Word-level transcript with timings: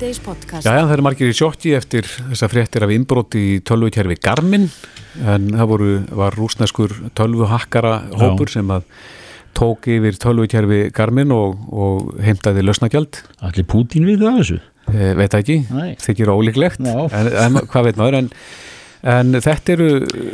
Síðdeis 0.00 0.20
podcast. 0.24 0.64
Já, 0.64 0.78
já, 0.78 0.86
það 0.88 0.92
eru 0.94 1.02
margir 1.04 1.28
í 1.28 1.34
sjokki 1.36 1.72
eftir 1.76 2.06
þessa 2.08 2.46
fréttir 2.48 2.84
af 2.86 2.92
innbróti 2.94 3.40
í 3.44 3.56
tölvukerfi 3.68 4.14
Garmin 4.24 4.62
en 5.28 5.50
það 5.52 5.66
voru, 5.68 5.88
var 6.22 6.36
rúsneskur 6.40 6.94
tölvuhakkara 7.18 7.90
hópur 8.16 8.48
sem 8.48 8.70
að 8.72 8.86
tók 9.58 9.90
yfir 9.92 10.16
tölvukerfi 10.22 10.78
Garmin 10.96 11.34
og, 11.36 11.66
og 11.68 12.14
heimtaði 12.24 12.64
lausnagjald 12.64 13.18
Allir 13.44 13.66
Pútín 13.68 14.08
við 14.08 14.24
það 14.24 14.38
þessu 14.38 14.56
e, 14.62 15.10
veit 15.18 15.34
það 15.34 15.42
ekki, 15.42 15.56
Nei. 15.68 15.90
þykir 16.00 16.32
ólíklegt 16.32 16.80
Já. 16.80 16.96
en, 17.20 17.28
en 17.42 17.60
hvað 17.66 17.90
veit 17.90 18.00
maður 18.00 18.16
en, 18.22 18.30
en 19.18 19.40
þetta 19.50 19.74
eru 19.74 19.90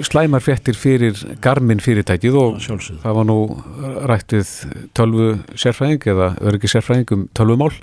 slæmar 0.07 0.45
fréttir 0.47 0.79
fyrir 0.79 1.25
Garmin 1.43 1.83
fyrirtækið 1.83 2.39
og 2.39 2.63
Sjálfsögðu. 2.63 3.03
það 3.03 3.19
var 3.19 3.29
nú 3.33 3.41
rætt 4.13 4.37
við 4.39 4.55
tölvu 4.95 5.29
sérfræðing 5.59 6.07
eða 6.15 6.31
öryggi 6.39 6.71
sérfræðing 6.77 7.17
um 7.19 7.27
tölvumál 7.35 7.75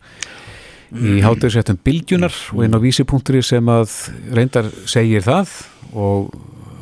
í 0.94 1.20
hátuðsettum 1.24 1.80
bylgjunar 1.86 2.36
og 2.54 2.64
inn 2.66 2.78
á 2.78 2.84
vísipunkturi 2.84 3.42
sem 3.46 3.70
að 3.72 3.94
reyndar 4.36 4.70
segir 4.90 5.26
það 5.26 5.54
og 5.94 6.34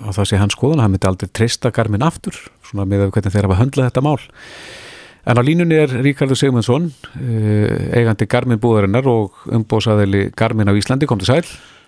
að 0.01 0.17
það 0.17 0.29
sé 0.29 0.39
hans 0.41 0.55
skoðan, 0.57 0.81
hann 0.83 0.93
myndi 0.95 1.07
aldrei 1.09 1.29
treysta 1.29 1.71
Garmin 1.73 2.05
aftur, 2.05 2.37
svona 2.65 2.87
með 2.89 3.05
að 3.05 3.11
hvernig 3.15 3.35
þeir 3.35 3.47
hafa 3.47 3.59
höndlað 3.61 3.89
þetta 3.89 4.03
mál. 4.05 4.17
En 5.21 5.37
á 5.37 5.41
línunni 5.45 5.77
er 5.77 5.91
Ríkardur 6.01 6.39
Sigmundsson, 6.39 6.89
eh, 7.21 7.99
eigandi 7.99 8.25
Garmin 8.25 8.61
búðarinnar 8.61 9.05
og 9.05 9.43
umbósaðili 9.45 10.31
Garmin 10.33 10.71
á 10.71 10.73
Íslandi, 10.73 11.05
kom 11.05 11.21
til 11.21 11.29
sæl. 11.29 11.45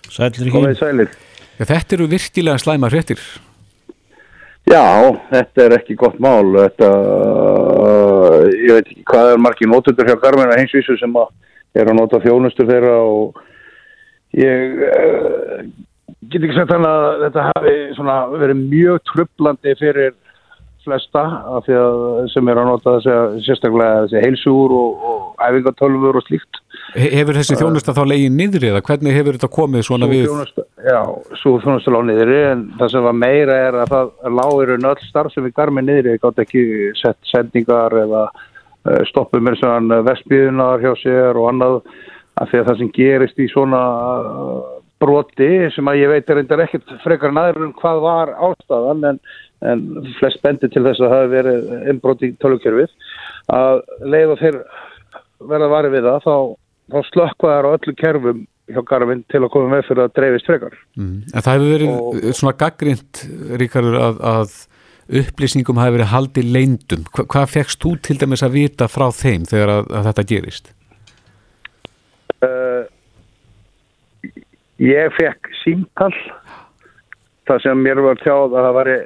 Sælir 0.10 0.78
sælir. 0.78 1.10
Ja, 1.58 1.66
þetta 1.66 1.98
eru 1.98 2.08
virkilega 2.08 2.62
slæma 2.62 2.90
fréttir. 2.94 3.20
Já, 4.70 5.12
þetta 5.32 5.66
er 5.66 5.76
ekki 5.80 5.96
gott 6.00 6.20
mál. 6.24 6.54
Þetta, 6.56 6.88
uh, 6.88 8.46
ég 8.54 8.78
veit 8.78 8.88
ekki 8.88 9.04
hvað 9.10 9.34
er 9.34 9.42
margir 9.42 9.68
nótundur 9.68 10.08
hjá 10.08 10.16
Garmin 10.22 10.54
að 10.54 10.62
heimsvísu 10.62 10.96
sem 11.02 11.18
að 11.20 11.28
er 11.76 11.90
að 11.90 11.98
nota 12.00 12.20
þjónustur 12.24 12.68
þeirra 12.70 12.96
og 13.04 13.40
ég 14.38 14.84
uh, 14.90 15.64
get 16.32 16.42
ekki 16.44 16.56
sagt 16.58 16.74
þannig 16.74 16.90
að 16.90 17.24
þetta 17.28 17.48
hafi 17.52 17.78
svona 17.98 18.18
verið 18.34 18.62
mjög 18.74 19.00
trublandi 19.12 19.76
fyrir 19.80 20.14
flesta 20.84 21.22
af 21.56 21.64
því 21.64 21.76
að 21.80 22.02
sem 22.34 22.50
er 22.52 22.60
að 22.60 22.66
nota 22.68 22.94
þessi 22.98 23.44
sérstaklega 23.46 24.02
þessi 24.04 24.24
heilsugur 24.26 24.74
og, 24.76 25.06
og 25.08 25.46
æfingatölfur 25.48 26.18
og 26.20 26.26
slíkt. 26.28 26.60
He- 26.98 27.08
Hefur 27.14 27.38
þessi 27.40 27.56
þjónusta 27.62 27.94
þá 27.96 28.02
legið 28.12 28.34
niðri 28.36 28.68
eða 28.74 28.82
hvernig 28.90 29.16
hefur 29.16 29.38
þetta 29.38 29.50
komið 29.56 29.86
svona 29.88 30.10
Sú 30.10 30.12
við? 30.12 30.26
þjónusta- 30.28 30.66
Já, 30.84 31.00
svo 31.40 31.54
þjónustu 31.64 31.94
lág 31.96 32.04
niðri 32.10 32.40
en 32.50 32.66
það 32.82 32.92
sem 32.92 33.06
var 33.08 33.16
meira 33.22 33.56
er 33.70 33.78
að 33.86 33.94
það 33.96 34.12
lágur 34.42 34.74
en 34.76 34.90
öll 34.92 35.06
starf 35.08 35.32
sem 35.34 35.48
við 35.48 35.56
garmið 35.62 35.88
niðri 35.88 36.18
gátt 36.26 36.44
ekki 36.44 36.66
sett 37.00 37.32
sendingar 37.32 37.96
eða 38.04 38.26
stoppum 39.10 39.46
með 39.48 39.60
svona 39.62 40.02
vestbíðunar 40.08 40.84
hjá 40.84 40.94
sér 41.02 41.40
og 41.40 41.50
annað 41.52 41.82
af 42.42 42.50
því 42.50 42.60
að 42.60 42.70
það 42.70 42.80
sem 42.82 42.92
gerist 42.98 43.40
í 43.40 43.48
svona 43.52 43.82
uh, 44.28 44.62
broti 45.04 45.52
sem 45.76 45.90
að 45.92 46.00
ég 46.02 46.12
veit 46.14 46.30
er 46.30 46.40
reyndar 46.40 46.64
ekkert 46.66 46.96
frekar 47.04 47.34
næður 47.36 47.68
en 47.68 47.76
hvað 47.80 48.02
var 48.04 48.32
ástæðan 48.50 49.06
en, 49.12 49.20
en 49.70 49.84
flest 50.20 50.42
bendi 50.46 50.70
til 50.72 50.84
þess 50.86 51.02
að 51.04 51.12
það 51.12 51.16
hafi 51.18 51.34
verið 51.36 51.70
innbrot 51.94 52.26
í 52.26 52.32
tölvukerfið 52.42 52.98
að 53.54 53.84
leið 54.16 54.34
og 54.34 54.42
þeir 54.42 54.60
verða 55.54 55.70
varið 55.76 55.96
við 55.98 56.10
það 56.10 56.28
þá, 56.28 56.36
þá 56.94 57.00
slökkvaðar 57.12 57.68
á 57.68 57.76
öllu 57.76 57.96
kerfum 58.00 58.44
hjá 58.72 58.80
Garmin 58.88 59.24
til 59.32 59.42
að 59.44 59.52
koma 59.52 59.74
með 59.74 59.88
fyrir 59.90 60.06
að 60.06 60.14
dreifist 60.16 60.48
frekar. 60.48 60.76
Mm. 60.96 61.16
En 61.34 61.44
það 61.44 61.58
hefur 61.58 61.74
verið 61.74 61.90
Og- 62.00 62.38
svona 62.40 62.54
gaggrind, 62.62 63.24
Ríkardur, 63.60 63.98
að, 64.00 64.22
að 64.24 64.54
upplýsingum 65.12 65.82
hafi 65.82 65.98
verið 65.98 66.12
haldið 66.14 66.54
leindum. 66.56 67.04
Hva, 67.12 67.26
hvað 67.34 67.52
fegst 67.58 67.82
þú 67.84 67.96
til 68.06 68.18
dæmis 68.22 68.46
að 68.46 68.58
vita 68.58 68.88
frá 68.92 69.10
þeim 69.16 69.48
þegar 69.50 69.74
að, 69.78 69.92
að 69.92 70.08
þetta 70.10 70.26
gerist? 70.32 70.72
Uh, 72.44 72.84
ég 74.84 75.14
fekk 75.18 75.52
símtal 75.64 76.12
þar 77.48 77.62
sem 77.64 77.84
mér 77.84 78.02
var 78.04 78.20
tjáð 78.24 78.56
að 78.56 78.68
það 78.68 78.80
væri 78.80 78.98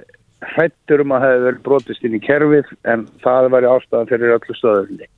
hrættur 0.53 1.01
um 1.01 1.13
að 1.15 1.23
það 1.23 1.31
hefði 1.33 1.45
verið 1.47 1.63
brotist 1.65 2.05
inn 2.05 2.17
í 2.17 2.23
kerfið 2.23 2.73
en 2.93 3.05
það 3.23 3.51
væri 3.55 3.71
ástæðan 3.71 4.11
fyrir 4.11 4.35
öllu 4.37 4.57
stöðunni. 4.57 5.09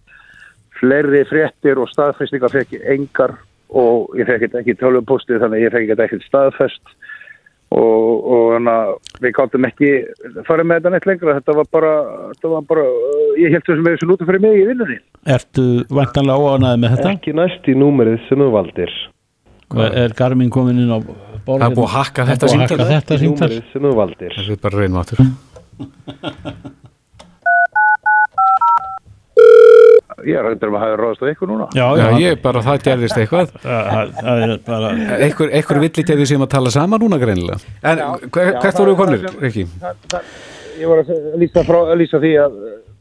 Fleiri 0.79 1.25
fréttir 1.27 1.81
og 1.81 1.91
staðfestingar 1.91 2.53
fekk 2.53 2.77
engar 2.95 3.35
og 3.69 4.15
ég 4.17 4.29
fekk 4.29 4.47
þetta 4.47 4.61
ekki 4.63 4.77
tölvupostið 4.79 5.43
þannig 5.43 5.59
að 5.59 5.65
ég 5.65 5.73
fekk 5.75 5.91
þetta 5.91 6.07
ekki 6.07 6.21
staðfest 6.25 6.93
og, 7.75 8.29
og 8.33 8.69
að 8.71 8.91
við 9.23 9.35
gáttum 9.37 9.67
ekki 9.69 9.91
farið 10.47 10.69
með 10.69 10.79
þetta 10.79 10.93
neitt 10.93 11.07
lengra 11.09 11.35
þetta 11.37 11.55
var 11.59 11.69
bara, 11.77 11.93
þetta 12.31 12.51
var 12.55 12.65
bara 12.71 12.85
ég 13.39 13.53
held 13.53 13.65
þessum 13.67 13.85
með 13.85 13.95
þessu 13.95 14.09
nútu 14.09 14.29
fyrir 14.29 14.43
mig 14.45 14.57
í 14.57 14.65
vinnunni 14.71 14.99
Ertu 15.29 15.67
vantanlega 15.93 16.39
óanaði 16.39 16.81
með 16.81 16.95
þetta? 16.95 17.13
Ekki 17.17 17.35
næst 17.37 17.69
í 17.69 17.75
númerið 17.77 18.21
sem 18.29 18.39
þú 18.39 18.49
valdir. 18.55 18.93
Er 19.89 20.15
Garmin 20.17 20.49
komin 20.53 20.79
inn 20.81 20.89
á 20.89 20.97
borðinu? 20.97 21.59
Það 21.59 21.67
er 21.67 21.77
búið 21.77 21.85
að 21.85 21.95
hakka 21.97 22.25
Það 22.25 22.31
er 22.31 22.39
þetta 22.39 22.47
búið 22.47 22.55
að 22.55 22.63
hakka 22.65 22.77
þetta 22.89 23.95
valdir. 23.99 24.37
Það 24.39 24.53
er 24.55 24.61
bara 24.65 24.83
reynum 24.83 24.99
ég 30.27 30.39
er 30.39 30.47
hættur 30.49 30.71
um 30.71 30.77
að 30.79 30.83
hafa 30.85 30.97
ráðast 31.01 31.23
á 31.23 31.27
ykkur 31.31 31.49
núna 31.51 31.67
Já, 31.77 31.85
Já, 31.99 32.03
já, 32.03 32.19
ég 32.25 32.41
bara, 32.43 32.61
það 32.65 32.83
gerðist 32.87 33.17
eitthvað. 33.21 33.53
það 33.63 34.13
það- 34.19 34.59
það 34.67 34.87
er 34.89 35.79
villit 35.85 36.09
hefur 36.13 36.29
sem 36.33 36.45
að 36.45 36.51
tala 36.55 36.73
saman 36.75 36.99
núna 37.03 37.19
greinilega. 37.21 37.59
En 37.83 38.01
hver, 38.29 38.51
hvert 38.59 38.79
voru 38.83 38.95
konir, 38.99 39.25
Rikki? 39.41 39.67
ég 40.79 40.87
var 40.87 41.01
að 41.03 41.39
lýsa, 41.41 41.63
frá, 41.67 41.79
að 41.91 41.97
lýsa 42.01 42.19
því 42.23 42.33
að 42.43 42.59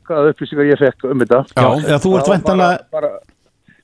hvaða 0.09 0.31
upplýsingar 0.33 0.71
ég 0.73 0.81
fekk 0.81 1.05
um 1.13 1.21
þetta 1.25 1.43
Já, 1.55 1.69
já, 1.93 1.97
þú 2.03 2.15
ert 2.19 2.31
bara, 2.49 3.11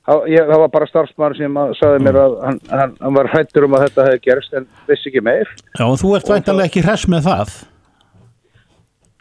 það- 0.05 0.25
ég, 0.33 0.47
það 0.49 0.59
var 0.63 0.71
bara 0.73 0.89
starfsmann 0.89 1.37
sem 1.37 1.59
að 1.61 1.75
sagði 1.79 2.01
mér 2.07 2.19
að 2.23 2.35
hann, 2.45 2.59
hann, 2.71 2.95
hann 3.01 3.13
var 3.19 3.29
hættur 3.33 3.67
um 3.67 3.77
að 3.77 3.85
þetta 3.87 4.07
hefði 4.09 4.21
gerst 4.27 4.53
en 4.59 4.67
vissi 4.89 5.09
ekki 5.11 5.23
meir 5.25 5.47
Já, 5.79 5.85
og 5.85 5.97
þú 6.01 6.15
ert 6.17 6.29
vantanlega 6.33 6.69
ekki 6.71 6.83
hress 6.85 7.07
með 7.11 7.27
það 7.29 7.55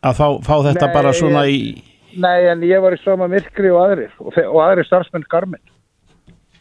að 0.05 0.19
fá, 0.19 0.27
fá 0.45 0.55
þetta 0.69 0.87
Nei, 0.89 0.95
bara 0.95 1.13
svona 1.17 1.45
í 1.49 1.61
nei 2.21 2.49
en 2.51 2.65
ég 2.67 2.83
var 2.85 2.97
í 2.97 3.01
sama 3.03 3.29
myrkri 3.31 3.71
og 3.73 3.81
aðrir 3.85 4.13
og, 4.21 4.35
og 4.45 4.61
aðrir 4.65 4.89
starfsmenn 4.89 5.27
garmin. 5.31 5.63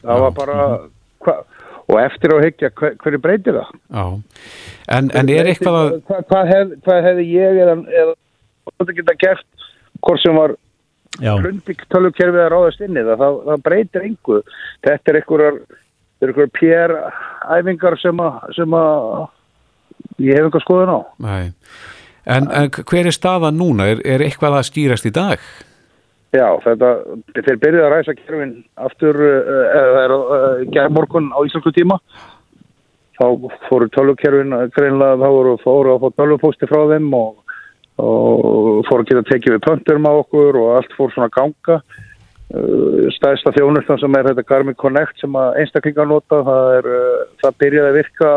Það 0.04 0.24
var 0.24 0.34
bara 0.36 0.56
hva, 1.24 1.36
og 1.84 2.00
eftir 2.00 2.34
á 2.34 2.38
hyggja 2.44 2.70
hver, 2.78 2.96
hverju 3.02 3.20
breytir 3.24 3.58
það? 3.58 3.70
Já. 3.88 4.04
En, 4.96 5.08
en 5.16 5.32
er 5.32 5.48
eitthvað 5.52 5.78
að... 5.80 5.94
hvað, 6.08 6.26
hvað, 6.32 6.50
hef, 6.52 6.74
hvað 6.86 7.08
hefði 7.08 7.26
ég 7.30 7.62
eða, 7.64 7.78
þetta 8.74 8.98
geta 8.98 9.16
gert 9.20 9.66
hvort 10.04 10.22
sem 10.24 10.36
var 10.38 10.56
Já, 11.22 11.30
hrundbygg 11.38 11.84
tölvukerfið 11.94 12.42
að 12.42 12.50
ráðast 12.50 12.80
inn 12.82 12.96
í 12.98 13.02
það, 13.06 13.20
það, 13.20 13.36
það 13.46 13.60
breytir 13.68 14.06
einhver 14.08 14.56
þetta 14.82 15.12
er 15.12 15.18
einhverjar 15.20 15.58
er 16.24 16.32
einhverjar 16.32 16.54
PR 16.58 16.94
æfingar 17.54 17.96
sem 18.02 18.22
að, 18.24 18.40
sem 18.56 18.74
að 18.78 20.24
ég 20.24 20.38
hef 20.38 20.48
einhver 20.48 20.64
skoðun 20.64 20.94
á. 20.94 21.00
Nei. 21.22 21.52
En, 22.24 22.48
en 22.48 22.70
hver 22.72 23.06
er 23.06 23.14
staðan 23.14 23.58
núna? 23.60 23.90
Er, 23.92 24.02
er 24.04 24.24
eitthvað 24.24 24.58
að 24.58 24.68
skýrast 24.70 25.08
í 25.08 25.12
dag? 25.14 25.40
já, 26.34 26.46
þetta, 26.64 26.90
þeir 27.36 27.58
byrjuði 27.62 27.84
að 27.84 27.92
ræsa 27.92 28.14
kerfin 28.18 28.54
aftur 28.86 29.18
uh, 29.22 30.86
morgun 30.94 31.30
á 31.34 31.38
íslensku 31.46 31.72
tíma 31.74 31.98
þá 33.14 33.26
fóru 33.68 33.88
tölvukerfin 33.94 34.56
greinlega 34.74 35.20
þá 35.20 35.28
voru 35.36 35.54
fóru 35.62 35.94
að 35.94 36.02
fá 36.02 36.18
tölvupósti 36.18 36.70
frá 36.70 36.80
þeim 36.90 37.12
og, 37.14 37.36
og 38.02 38.82
fóru 38.88 39.04
að 39.04 39.12
geta 39.12 39.26
tekið 39.30 39.56
við 39.56 39.62
pönturum 39.68 40.10
á 40.10 40.12
okkur 40.24 40.58
og 40.62 40.72
allt 40.78 40.96
fór 40.98 41.14
svona 41.14 41.30
ganga 41.34 41.78
uh, 41.78 43.06
stæðsta 43.18 43.54
þjónustan 43.54 44.02
sem 44.02 44.18
er 44.18 44.32
þetta 44.32 44.48
Garmin 44.48 44.80
Connect 44.80 45.22
sem 45.22 45.38
einstaklingar 45.60 46.10
nota 46.10 46.42
það, 46.48 46.72
er, 46.80 46.90
uh, 46.90 47.24
það 47.44 47.60
byrjaði 47.62 47.92
að 47.92 48.00
virka 48.00 48.34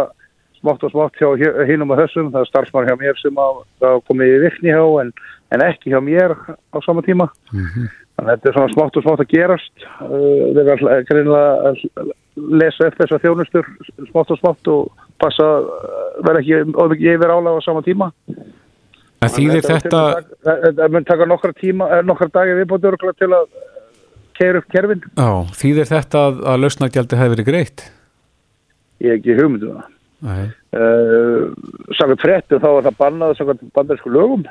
smátt 0.60 0.84
og 0.88 0.94
smátt 0.94 1.20
hjá 1.20 1.30
hinnum 1.70 1.94
og 1.94 2.02
þessum 2.02 2.34
það 2.34 2.44
er 2.44 2.52
starfsmann 2.52 2.90
hjá 2.90 2.98
mér 3.00 3.22
sem 3.22 3.40
að 3.44 4.02
komið 4.10 4.34
í 4.36 4.42
virkni 4.46 4.74
hjá 4.76 4.84
en, 5.04 5.14
en 5.56 5.66
ekki 5.68 5.94
hjá 5.94 6.02
mér 6.04 6.36
á 6.36 6.78
sama 6.86 7.06
tíma 7.06 7.30
þannig 7.52 7.90
að 8.18 8.32
þetta 8.34 8.50
er 8.50 8.58
svona 8.58 8.74
smátt 8.76 9.00
og 9.00 9.06
smátt 9.06 9.26
að 9.26 9.34
gerast 9.34 9.88
uh, 10.04 10.46
þeir 10.54 10.62
eru 10.64 10.76
alltaf 10.76 11.10
greinilega 11.10 11.72
að 11.72 12.14
lesa 12.62 12.88
eftir 12.90 13.06
þessar 13.06 13.26
þjónustur 13.26 13.74
smátt 14.12 14.34
og 14.34 14.42
smátt 14.42 14.72
og 14.74 15.04
passa 15.22 15.50
að 15.58 15.70
vera 16.28 16.44
ekki 16.44 17.12
yfir 17.14 17.34
álega 17.34 17.58
á 17.58 17.66
sama 17.66 17.86
tíma 17.86 18.12
En 19.24 19.34
þýðir 19.34 19.66
þetta... 19.66 20.02
Það 20.46 20.94
mun 20.94 21.06
taka 21.08 21.26
nokkra 21.30 21.54
tíma, 21.58 21.90
eh, 21.96 22.04
nokkra 22.06 22.30
dagi 22.34 22.58
viðbóttur 22.60 22.98
til 23.18 23.32
að 23.34 23.48
keira 24.38 24.62
upp 24.62 24.68
kerfin. 24.74 25.04
Já, 25.18 25.30
þýðir 25.58 25.90
þetta 25.90 26.24
að, 26.30 26.42
að 26.52 26.60
lausnagjaldi 26.64 27.20
hefur 27.20 27.34
verið 27.34 27.48
greitt? 27.48 27.86
Ég 29.02 29.16
hef 29.16 29.20
ekki 29.20 29.38
hugmyndu 29.40 29.72
það. 29.74 29.88
Uh, 30.18 31.52
Samkvæmt 31.98 32.24
fréttu 32.24 32.58
þá 32.62 32.70
er 32.72 32.88
það 32.88 33.02
bannað 33.02 33.36
samkvæmt 33.38 33.74
bandarsku 33.76 34.10
lögum 34.14 34.48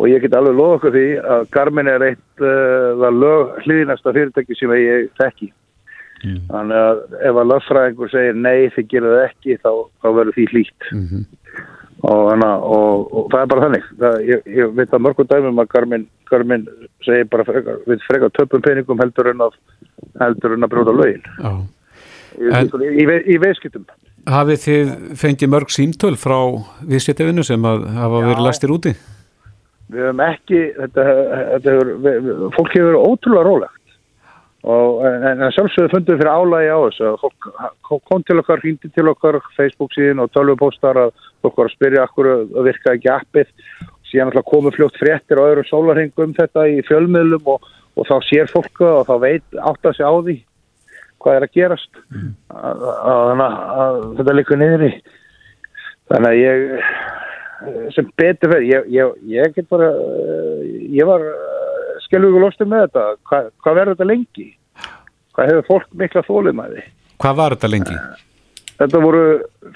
og 0.00 0.08
ég 0.08 0.22
get 0.24 0.34
alveg 0.34 0.56
loða 0.56 0.78
okkur 0.78 0.94
því 0.94 1.08
að 1.34 1.42
Garmin 1.54 1.90
er 1.92 2.04
eitt 2.06 2.44
uh, 2.44 3.10
lög 3.12 3.58
hlýðinasta 3.66 4.14
fyrirtæki 4.16 4.56
sem 4.58 4.72
ég 4.78 5.10
þekki. 5.20 5.52
Þannig 6.22 6.78
að 6.78 6.98
ef 7.28 7.38
að 7.40 7.48
lögfræðingur 7.50 8.10
segir 8.12 8.36
nei 8.38 8.70
þið 8.74 8.88
gerir 8.92 9.14
það 9.14 9.24
ekki 9.26 9.56
þá, 9.58 9.70
þá 10.02 10.08
verður 10.18 10.36
því 10.36 10.44
hlýtt. 10.52 10.90
Mhm. 10.94 11.22
og, 12.02 12.20
hana, 12.32 12.50
og, 12.66 13.10
og 13.14 13.26
það 13.30 13.42
er 13.42 13.50
bara 13.52 13.64
þannig 13.66 13.84
það, 14.00 14.16
ég, 14.26 14.46
ég 14.58 14.72
veit 14.74 14.94
að 14.94 15.02
mörgum 15.06 15.28
dæmum 15.30 15.60
að 15.62 15.68
Garmin, 15.74 16.06
Garmin 16.30 16.64
segir 17.06 17.28
bara 17.30 17.46
frekar, 17.46 17.76
við 17.86 18.06
frekar 18.08 18.32
töpum 18.34 18.64
peningum 18.64 19.02
heldur 19.02 19.30
en 19.30 19.44
að 19.46 19.58
heldur 20.18 20.56
en 20.56 20.66
að 20.66 20.72
brjóta 20.72 20.94
lögin 20.98 21.22
Já. 21.36 21.52
í, 22.38 22.48
í, 22.48 23.04
í, 23.04 23.20
í 23.34 23.38
veiskiptum. 23.42 23.86
Hafið 24.30 24.60
þið 24.62 24.90
fengið 25.18 25.50
mörg 25.50 25.72
símtöl 25.74 26.14
frá 26.20 26.38
viðséttavinu 26.86 27.42
sem 27.46 27.64
að 27.66 27.88
hafa 27.96 28.20
Já. 28.20 28.26
verið 28.28 28.46
læstir 28.46 28.74
úti? 28.74 28.92
Við 29.92 30.04
höfum 30.06 30.20
ekki, 30.24 30.60
þetta, 30.76 31.06
þetta 31.52 31.72
hefur, 31.74 31.90
við, 32.04 32.28
fólk 32.54 32.76
hefur 32.76 32.90
verið 32.92 33.06
ótrúlega 33.08 33.46
rólegt 33.48 33.78
og 34.62 35.00
en, 35.08 35.24
en 35.42 35.54
sjálfsögðu 35.56 35.90
fundum 35.90 36.14
við 36.14 36.20
fyrir 36.22 36.36
álægi 36.38 36.70
á 36.70 36.78
þessu 36.84 37.06
að 37.08 37.16
fólk 37.24 37.48
kom- 38.06 38.22
til 38.28 38.38
okkar, 38.38 38.62
hringdi 38.62 38.90
til 38.94 39.08
okkar 39.10 39.40
Facebook 39.56 39.90
síðan 39.96 40.22
og 40.22 40.30
tölvupóstar 40.30 41.00
að 41.02 41.10
fólk 41.42 41.58
var 41.58 41.70
að 41.70 41.74
spyrja 41.74 42.04
okkur 42.06 42.28
að 42.30 42.68
virka 42.68 42.94
ekki 42.94 43.10
appið 43.10 43.50
síðan 44.06 44.30
alltaf 44.30 44.46
komu 44.52 44.70
fljótt 44.70 45.00
fréttir 45.02 45.40
og 45.42 45.50
öðru 45.50 45.66
sólarhengum 45.66 46.30
um 46.30 46.36
þetta 46.36 46.68
í 46.70 46.78
fjölmiðlum 46.86 47.50
og, 47.56 47.66
og 47.98 48.06
þá 48.06 48.16
sér 48.28 48.52
fólk 48.52 48.70
það 48.78 49.00
og 49.00 49.06
þá 49.10 49.14
veit 49.26 49.58
átt 49.58 49.90
að 49.90 49.98
sig 49.98 50.06
á 50.06 50.14
því 50.14 50.36
hvað 51.22 51.38
er 51.38 51.46
að 51.46 51.56
gerast. 51.58 52.00
Að, 52.52 52.86
að, 52.88 53.32
að, 53.32 53.58
að 53.84 53.98
þetta 54.20 54.36
likur 54.38 54.60
niður 54.60 54.86
í. 54.88 54.92
Þannig 56.12 56.30
að 56.32 56.40
ég 56.42 56.64
sem 57.94 58.08
betur 58.18 58.50
fyrir, 58.52 58.66
ég, 58.66 58.88
ég, 58.90 59.12
ég 59.30 59.54
get 59.54 59.68
bara 59.70 59.92
ég 60.92 61.06
var 61.06 61.22
skelvug 62.02 62.40
og 62.40 62.48
lostið 62.48 62.72
með 62.72 62.88
þetta, 62.88 63.04
Hva, 63.28 63.40
hvað 63.62 63.78
verður 63.78 63.96
þetta 63.96 64.08
lengi? 64.10 64.48
Hvað 65.32 65.50
hefur 65.52 65.68
fólk 65.68 65.94
mikla 66.02 66.24
þóliðmæði 66.26 66.84
Hvað 67.22 67.38
var 67.38 67.56
þetta 67.56 67.70
lengi? 67.70 67.98
þetta 68.82 69.00
voru 69.02 69.22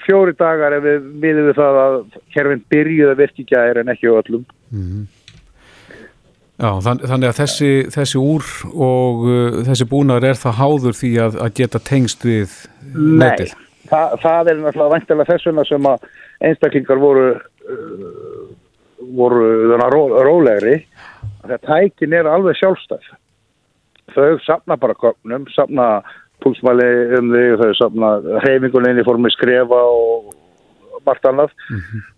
fjóri 0.03 0.33
dagar 0.37 0.75
ef 0.77 0.83
við 0.83 1.05
miðum 1.21 1.45
við 1.47 1.59
það 1.61 1.77
að 1.83 1.97
kerfin 2.33 2.63
byrjuði 2.73 3.13
að 3.13 3.21
virki 3.21 3.45
gæri 3.47 3.83
en 3.83 3.93
ekki 3.93 4.11
á 4.11 4.19
öllum 4.19 4.43
Já, 6.57 6.71
þann, 6.81 7.03
þannig 7.05 7.29
að 7.29 7.37
þessi, 7.37 7.71
þessi 7.93 8.17
úr 8.17 8.45
og 8.73 9.25
uh, 9.29 9.57
þessi 9.67 9.85
búnar 9.91 10.25
er 10.25 10.39
það 10.39 10.55
háður 10.57 10.95
því 10.97 11.11
að, 11.21 11.35
að 11.45 11.51
geta 11.59 11.81
tengst 11.85 12.25
við 12.25 12.55
netið. 12.97 13.53
Þa, 13.87 13.99
það 14.23 14.49
er 14.51 14.63
náttúrulega 14.63 14.93
vantilega 14.95 15.29
þess 15.29 15.49
vegna 15.51 15.65
sem 15.69 15.89
að 15.91 16.07
einstaklingar 16.49 17.03
voru 17.03 17.27
uh, 17.35 18.47
voru 19.19 19.77
ró, 19.77 20.01
rólegri. 20.25 20.79
Þegar 21.43 21.63
tækin 21.67 22.17
er 22.17 22.31
alveg 22.31 22.57
sjálfstæð. 22.57 23.05
Þau 24.17 24.41
sapna 24.41 24.79
bara 24.81 24.97
gögnum 24.97 25.45
sapna 25.53 26.01
púlsmæli 26.41 26.89
um 27.19 27.31
því 27.35 27.45
þau 27.61 27.71
sapna 27.77 28.11
hreyfingunni 28.41 28.97
í 28.97 29.05
formi 29.05 29.29
skrefa 29.33 29.85
og 29.93 30.33
margt 31.05 31.29
annað. 31.29 31.53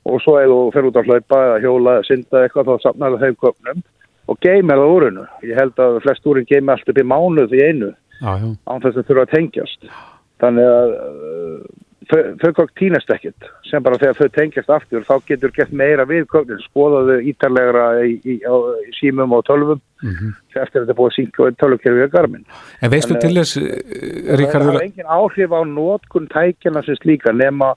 Og 0.07 0.23
svo 0.23 0.39
ef 0.39 0.47
þú 0.47 0.59
fer 0.73 0.87
út 0.87 1.03
að 1.03 1.11
hlaupa 1.11 1.45
eða 1.45 1.63
hjóla 1.65 1.99
eða 1.99 2.07
synda 2.07 2.47
eitthvað 2.47 2.71
þá 2.71 2.87
sapna 2.87 3.11
það 3.11 3.25
þeim 3.27 3.41
gögnum 3.43 3.87
og 4.29 4.39
geymir 4.45 4.79
það 4.79 4.93
úrinu 4.95 5.25
ég 5.47 5.59
held 5.59 5.81
að 5.81 5.99
flest 6.05 6.29
úrin 6.29 6.47
geymir 6.49 6.75
allt 6.75 6.93
upp 6.93 7.01
í 7.01 7.09
mánuð 7.09 7.57
í 7.57 7.65
einu. 7.65 7.91
Án 8.21 8.81
þess 8.83 8.99
að 8.99 9.05
þurfa 9.07 9.27
að 9.27 9.35
tengjast. 9.35 9.91
Þannig 10.39 10.69
að 10.69 10.93
uh, 10.95 11.61
þau, 12.09 12.51
gögn 12.57 12.73
týnast 12.79 13.13
ekkit 13.15 13.49
sem 13.69 13.83
bara 13.83 13.99
þegar 14.01 14.17
þau 14.19 14.35
tengjast 14.35 14.73
aftur 14.73 15.05
þá 15.07 15.13
getur 15.27 15.53
gett 15.55 15.71
meira 15.71 16.05
við 16.09 16.27
gögnin. 16.31 16.61
Skoðaðu 16.69 17.19
ítarlegra 17.31 17.85
í, 18.05 18.17
í, 18.23 18.39
á, 18.43 18.55
í 18.85 18.95
símum 18.99 19.35
og 19.37 19.45
tölvum. 19.49 19.81
Mhm. 19.99 20.29
eftir 20.55 20.79
að 20.79 20.85
þetta 20.85 20.95
búið 20.95 21.15
synka 21.17 21.41
og 21.43 21.55
tölvukerfið 21.59 22.05
er 22.05 22.11
garmin 22.13 22.45
En 22.79 22.91
veistu 22.93 23.17
Þannig 23.17 23.25
til 23.25 23.35
þess, 23.35 23.57
það 23.59 24.37
Ríkardur, 24.39 24.77
er 24.79 24.85
engin 24.85 25.09
áhrif 25.11 25.51
á 25.51 25.61
nótkun 25.67 26.29
tækjana 26.31 26.83
sem 26.85 26.95
slíka 27.01 27.33
nema 27.35 27.73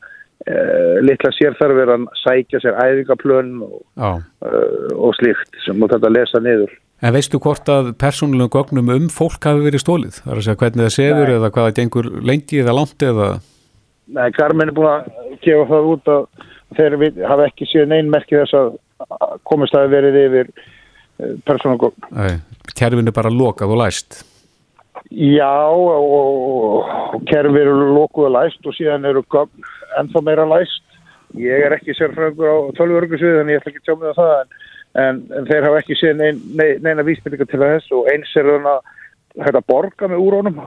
uh, 0.48 0.96
litla 1.04 1.32
sérþarfir 1.36 1.92
að 1.96 2.06
sækja 2.22 2.62
sér 2.62 2.78
æfingaplön 2.82 3.52
og, 3.66 3.82
uh, 4.02 4.22
og 4.96 5.14
slíkt 5.20 5.60
sem 5.66 5.78
þú 5.78 5.90
þetta 5.94 6.10
að 6.10 6.16
lesa 6.18 6.42
niður 6.42 6.76
en 7.02 7.16
veistu 7.16 7.40
hvort 7.42 7.70
að 7.72 7.94
persónulegum 7.98 8.52
gögnum 8.52 8.92
um 8.94 9.08
fólk 9.10 9.48
hafi 9.48 9.64
verið 9.64 9.82
stólið? 9.82 10.20
Það 10.22 10.32
er 10.32 10.38
að 10.38 10.46
segja 10.46 10.60
hvernig 10.60 10.84
það 10.86 10.94
sefur 10.96 11.26
Nei. 11.26 11.34
eða 11.38 11.50
hvað 11.54 11.66
það 11.68 11.78
gengur 11.80 12.10
lengi 12.30 12.60
eða 12.62 12.76
langt 12.78 13.06
eða, 13.08 13.30
Nei, 14.12 14.28
Garmin 14.36 14.70
er 14.70 14.76
búin 14.76 14.90
að 14.90 15.38
gefa 15.42 15.66
það 15.70 15.88
út 15.92 16.10
að 16.12 16.22
þeir 16.76 16.96
hafa 17.28 17.48
ekki 17.48 17.68
síðan 17.70 17.94
einn 17.96 18.10
merki 18.12 18.38
þess 18.38 18.56
að 18.58 18.72
komist 19.48 19.76
að 19.78 19.92
verið 19.92 20.18
yfir 20.22 20.50
persónagókn. 21.46 22.08
nei, 22.10 22.36
kerfin 22.78 23.08
er 23.08 23.16
bara 23.16 23.32
lokað 23.32 23.74
og 23.74 23.82
læst. 23.82 24.22
Já, 25.10 25.68
og, 25.68 26.02
og 27.12 27.24
kerfi 27.28 27.62
eru 27.62 27.92
lokuð 27.96 28.28
og 28.28 28.34
læst 28.36 28.66
og 28.66 28.76
síðan 28.76 29.08
eru 29.08 29.24
gögn 29.32 29.66
ennþá 30.00 30.24
meira 30.26 30.48
læst. 30.48 30.98
Ég 31.40 31.66
er 31.66 31.76
ekki 31.76 31.96
sérfræðingur 31.96 32.50
á 32.52 32.56
tölvörgusvið, 32.76 33.38
þannig 33.38 33.56
ég 33.56 33.62
ætla 33.62 33.72
ekki 33.72 33.82
að 33.82 33.86
tjá 33.86 33.94
mig 33.98 34.12
á 34.12 34.20
það, 34.20 34.32
en, 34.40 34.56
en, 35.02 35.20
en 35.38 35.46
þeir 35.48 35.68
hafa 35.68 35.78
ekki 35.80 35.98
síðan 36.00 36.26
ein, 36.26 36.42
nei, 36.60 36.68
neina 36.84 37.06
vísbyrninga 37.06 37.48
til 37.48 37.62
þess 37.62 37.94
og 37.96 38.10
eins 38.12 38.34
er 38.36 38.50
þannig 38.50 38.74
að 38.74 38.98
að 39.40 39.62
borga 39.68 40.10
með 40.12 40.20
úrónum 40.26 40.58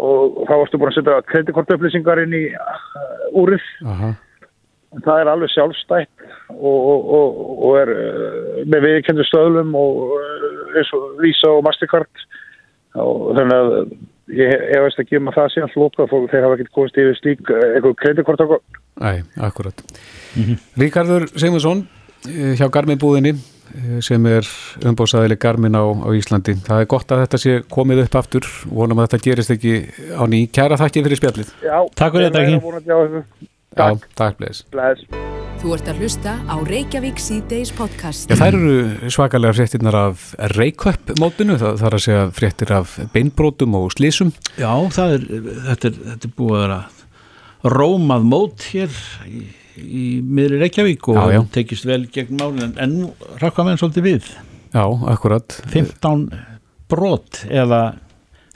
og 0.00 0.40
þá 0.48 0.54
varstu 0.56 0.80
búin 0.80 0.90
að 0.90 0.98
setja 0.98 1.20
kreditkortauplýsingar 1.28 2.22
inn 2.24 2.34
í 2.34 2.44
uh, 2.56 3.24
úrið. 3.36 3.64
Aha. 3.86 4.12
það 5.04 5.20
er 5.22 5.30
alveg 5.30 5.52
sjálfstætt 5.52 6.24
og, 6.50 6.78
og, 6.78 7.10
og, 7.14 7.42
og 7.68 7.76
er 7.82 7.92
uh, 7.94 8.62
með 8.66 8.86
viðkendu 8.88 9.26
stöðlum 9.28 9.74
og 9.78 10.16
uh, 10.16 10.72
eins 10.80 10.90
og 10.96 11.20
Visa 11.22 11.52
og 11.52 11.62
Mastercard 11.66 12.24
og 12.98 13.36
þannig 13.38 13.60
að 13.60 13.76
ég 14.36 14.52
hef 14.70 14.84
veist 14.86 15.02
ekki 15.02 15.18
um 15.20 15.30
að 15.30 15.38
það 15.40 15.48
sé 15.54 15.64
að 15.64 15.72
flóka 15.74 16.06
fólk 16.10 16.30
þeir 16.32 16.46
hafa 16.46 16.58
ekkert 16.58 16.74
komist 16.76 17.00
yfir 17.00 17.18
slík 17.18 17.50
uh, 17.50 17.64
eitthvað 17.74 17.96
kreditkort 18.02 18.44
og 18.46 18.60
Nei, 19.00 19.22
akkurat. 19.40 19.80
Ríkardur 20.78 21.24
Sigmundsson 21.32 21.86
eh, 22.28 22.52
hjá 22.58 22.66
Garmin 22.72 23.00
búðinni 23.00 23.32
eh, 23.32 23.96
sem 24.04 24.26
er 24.28 24.48
umbóðsæðileg 24.84 25.40
Garmin 25.40 25.78
á, 25.78 25.84
á 25.88 26.08
Íslandi. 26.16 26.58
Það 26.66 26.84
er 26.84 26.90
gott 26.92 27.14
að 27.14 27.24
þetta 27.24 27.40
sé 27.40 27.56
komið 27.72 28.04
upp 28.04 28.20
aftur. 28.20 28.50
Vonum 28.68 29.00
að 29.00 29.08
þetta 29.08 29.24
gerist 29.30 29.56
ekki 29.56 29.74
á 30.12 30.24
ný. 30.28 30.44
Kæra 30.52 30.80
þakki 30.80 31.06
fyrir 31.08 31.22
spjallið. 31.22 31.56
Já, 31.64 31.78
Takk 31.96 32.18
fyrir 32.18 32.28
þetta, 32.28 32.46
Ekki. 32.46 33.50
Takk, 33.78 34.08
takk 34.18 34.40
bless. 34.42 34.66
Þú 35.60 35.74
ert 35.76 35.88
að 35.92 35.98
hlusta 36.00 36.32
á 36.48 36.56
Reykjavík 36.64 37.18
síðdeis 37.20 37.70
podcast. 37.76 38.30
Já, 38.32 38.38
þær 38.40 38.56
eru 38.56 39.10
svakalega 39.12 39.52
fréttinnar 39.58 39.96
af 39.98 40.22
Reykjöp 40.56 41.10
mótinu, 41.20 41.58
það 41.60 41.82
þarf 41.82 41.98
að 41.98 42.04
segja 42.06 42.22
fréttir 42.38 42.72
af 42.78 42.94
beinbrótum 43.12 43.76
og 43.76 43.90
slísum. 43.92 44.30
Já, 44.56 44.70
það 44.96 45.12
er, 45.18 45.26
þetta 45.66 45.90
er, 45.90 45.98
þetta 46.06 46.30
er 46.30 46.34
búið 46.38 46.56
að 46.56 46.62
vera 46.64 47.74
rómað 47.76 48.24
mót 48.30 48.64
hér 48.70 48.96
í, 49.28 49.42
í 49.84 50.04
miðri 50.24 50.62
Reykjavík 50.64 51.10
og 51.12 51.20
Já, 51.20 51.26
já. 51.36 51.40
tekist 51.58 51.88
vel 51.90 52.00
gegn 52.16 52.40
málin 52.40 52.72
en, 52.80 52.96
nú 53.02 53.36
rakka 53.42 53.66
menn 53.68 53.76
svolítið 53.80 54.06
við 54.08 54.30
Já, 54.72 54.84
akkurat. 55.12 55.60
15 55.74 56.24
brot 56.90 57.44
eða 57.52 57.82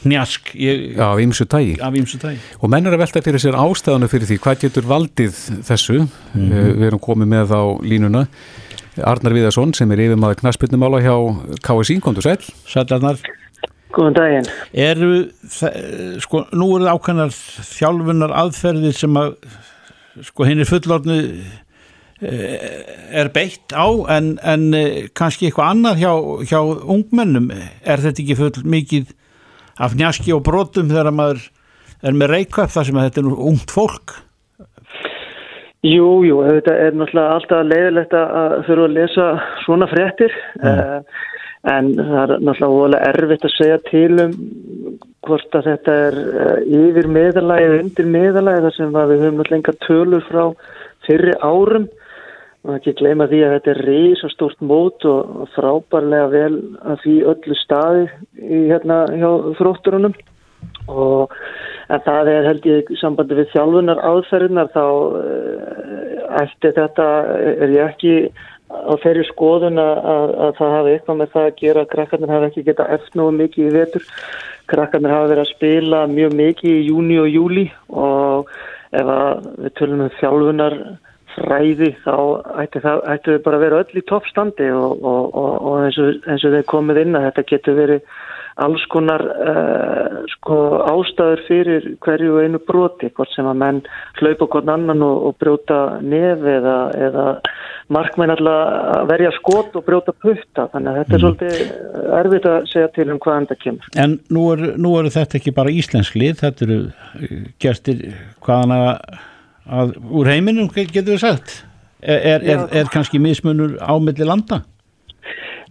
hnjask 0.04 0.52
ég, 0.54 0.82
Já, 0.98 1.08
ímsu 1.24 1.46
tægi. 1.50 1.74
af 1.82 1.94
ímsu 1.98 2.18
tægi 2.22 2.38
Og 2.60 2.70
menn 2.70 2.86
er 2.86 2.94
að 2.96 3.02
velta 3.04 3.22
fyrir 3.24 3.42
sér 3.42 3.56
ástæðanu 3.58 4.08
fyrir 4.12 4.28
því 4.30 4.38
hvað 4.44 4.60
getur 4.66 4.86
valdið 4.90 5.38
þessu. 5.66 5.96
Eh, 6.34 6.70
Við 6.78 6.86
erum 6.90 7.00
komið 7.02 7.28
með 7.34 7.54
á 7.56 7.62
línuna. 7.82 8.26
Arnar 9.02 9.34
Viðarsson 9.34 9.72
sem 9.74 9.90
er 9.90 10.04
yfirmaður 10.04 10.38
knaspirnumála 10.44 11.00
hjá 11.02 11.16
KSI, 11.66 11.96
komdu 12.04 12.22
sæl. 12.22 12.38
Sætlarnar, 12.70 13.18
Góðan 13.94 14.14
daginn. 14.14 14.46
eru 14.74 15.30
sko, 16.22 16.44
nú 16.54 16.68
eru 16.76 16.86
það 16.86 16.94
ákveðnar 16.98 17.34
þjálfunar 17.74 18.32
aðferðir 18.44 18.94
sem 18.98 19.14
að 19.18 19.34
sko 20.22 20.46
hinn 20.46 20.62
er 20.62 20.70
fullorðnu 20.70 21.18
er 22.22 23.28
beitt 23.34 23.74
á 23.74 23.86
en, 24.14 24.38
en 24.42 24.68
eh, 24.74 25.08
kannski 25.14 25.48
eitthvað 25.50 25.72
annað 25.74 25.98
hjá, 26.00 26.12
hjá 26.48 26.60
ungmennum 26.94 27.50
er 27.52 28.00
þetta 28.02 28.22
ekki 28.22 28.36
full 28.38 28.62
mikið 28.70 29.10
af 29.80 29.96
njaski 29.98 30.34
og 30.34 30.44
brotum 30.46 30.92
þegar 30.92 31.14
maður 31.14 31.42
er 32.04 32.16
með 32.16 32.34
reykvæp 32.34 32.72
þar 32.74 32.88
sem 32.88 33.00
þetta 33.02 33.20
er 33.22 33.28
nú 33.28 33.38
ungt 33.50 33.74
fólk 33.74 34.18
Jú, 35.84 36.24
jú, 36.24 36.38
þetta 36.46 36.74
er 36.80 36.94
náttúrulega 36.96 37.32
alltaf 37.36 37.66
leiðilegt 37.68 38.14
að 38.16 38.54
þurfa 38.64 38.84
að 38.86 38.94
lesa 38.96 39.24
svona 39.66 39.88
fréttir 39.90 40.36
mm. 40.62 41.10
en 41.74 41.90
það 41.98 42.22
er 42.22 42.32
náttúrulega 42.48 43.10
erfitt 43.10 43.44
að 43.44 43.56
segja 43.58 43.82
til 43.90 44.22
um 44.24 44.38
hvort 45.24 45.58
að 45.58 45.68
þetta 45.70 45.96
er 46.06 46.16
eh, 46.44 46.56
yfir 46.78 47.10
meðalagi 47.12 47.66
eða 47.68 47.82
undir 47.82 48.08
meðalagi 48.14 48.64
þar 48.64 48.76
sem 48.78 48.96
við 48.96 49.12
höfum 49.24 49.38
náttúrulega 49.40 49.60
enga 49.60 49.76
tölur 49.84 50.26
frá 50.30 50.42
fyrri 51.04 51.36
árum 51.44 51.86
og 52.64 52.78
ekki 52.78 52.94
gleyma 52.96 53.26
því 53.28 53.40
að 53.44 53.54
þetta 53.58 53.72
er 53.74 53.80
risastórt 53.88 54.62
mót 54.64 55.04
og 55.08 55.50
frábærlega 55.52 56.30
vel 56.32 56.54
að 56.80 57.02
því 57.02 57.16
öllu 57.34 57.58
staði 57.60 58.06
í 58.40 58.62
hérna 58.70 59.02
hjá 59.12 59.28
þrótturunum. 59.58 60.16
Og 60.88 61.32
en 61.92 62.02
það 62.06 62.30
er 62.32 62.48
held 62.48 62.66
ég 62.70 62.90
sambandi 63.00 63.36
við 63.36 63.52
þjálfunar 63.52 64.00
aðferðinar 64.08 64.72
þá 64.72 64.84
uh, 64.86 66.40
ætti 66.40 66.72
þetta 66.78 67.08
er 67.44 67.76
ég 67.76 67.92
ekki 67.92 68.16
á 68.74 68.92
þeirri 69.04 69.28
skoðun 69.28 69.78
að, 69.78 69.94
að, 70.14 70.34
að 70.46 70.58
það 70.58 70.74
hafi 70.78 70.94
eitthvað 70.94 71.20
með 71.20 71.32
það 71.36 71.48
að 71.48 71.56
gera. 71.60 71.84
Að 71.84 71.92
krakkarnir 71.94 72.34
hafi 72.34 72.50
ekki 72.50 72.68
geta 72.70 72.90
eftir 72.96 73.20
nógu 73.20 73.38
mikið 73.42 73.68
í 73.68 73.74
vetur. 73.76 74.12
Krakkarnir 74.72 75.14
hafa 75.14 75.32
verið 75.34 75.44
að 75.44 75.52
spila 75.52 76.04
mjög 76.10 76.38
mikið 76.40 76.78
í 76.78 76.86
júni 76.88 77.20
og 77.20 77.28
júli 77.28 77.66
og 77.92 78.54
ef 78.94 79.10
við 79.60 79.74
tölum 79.76 80.06
um 80.06 80.14
þjálfunar 80.16 80.78
fræði 81.34 81.90
þá 82.04 82.16
ætti 82.62 82.84
það 82.84 83.02
ætti 83.14 83.34
þau 83.34 83.44
bara 83.46 83.58
að 83.58 83.64
vera 83.66 83.80
öll 83.82 84.00
í 84.00 84.04
toppstandi 84.10 84.68
og, 84.74 85.02
og, 85.02 85.24
og, 85.34 85.50
og 85.70 85.82
eins, 85.86 85.98
og, 85.98 86.22
eins 86.28 86.46
og 86.46 86.56
þeir 86.56 86.70
komið 86.70 87.02
inn 87.04 87.18
að 87.18 87.28
þetta 87.28 87.48
getur 87.52 87.78
verið 87.80 88.14
alls 88.62 88.84
konar 88.92 89.22
uh, 89.24 90.20
sko, 90.30 90.56
ástæður 90.86 91.42
fyrir 91.48 91.86
hverju 92.04 92.38
einu 92.44 92.60
broti, 92.62 93.10
hvort 93.16 93.32
sem 93.34 93.48
að 93.50 93.58
menn 93.64 93.80
hlaupa 94.20 94.46
hvort 94.52 94.70
annan 94.70 95.02
og, 95.02 95.24
og 95.28 95.36
brjóta 95.42 95.80
nef 96.04 96.44
eða, 96.54 96.76
eða 97.08 97.26
markmenn 97.94 98.32
alltaf 98.32 99.08
verja 99.10 99.32
skot 99.40 99.74
og 99.74 99.86
brjóta 99.88 100.14
putta, 100.14 100.68
þannig 100.72 100.92
að 100.92 100.98
þetta 101.00 101.16
er 101.16 101.24
svolítið 101.24 102.16
erfitt 102.20 102.48
að 102.52 102.70
segja 102.70 102.94
til 102.94 103.08
um 103.10 103.20
hvaðan 103.26 103.48
þetta 103.50 103.62
kemur. 103.66 103.92
En 104.06 104.18
nú 104.32 104.46
eru 104.54 104.96
er 105.02 105.12
þetta 105.18 105.40
ekki 105.40 105.56
bara 105.58 105.74
íslensk 105.74 106.18
lið, 106.20 106.40
þetta 106.44 106.68
eru 106.68 106.80
gestir 107.62 108.04
hvaðan 108.46 108.76
að, 108.78 108.92
að 109.70 109.96
úr 110.10 110.28
heiminum 110.28 110.68
getur 110.74 111.14
við 111.14 111.24
sagt. 111.24 111.64
Er, 112.04 112.20
er, 112.20 112.42
er, 112.44 112.64
er 112.82 112.88
kannski 112.92 113.18
mismunur 113.22 113.78
á 113.80 113.96
milli 113.96 114.26
landa? 114.28 114.60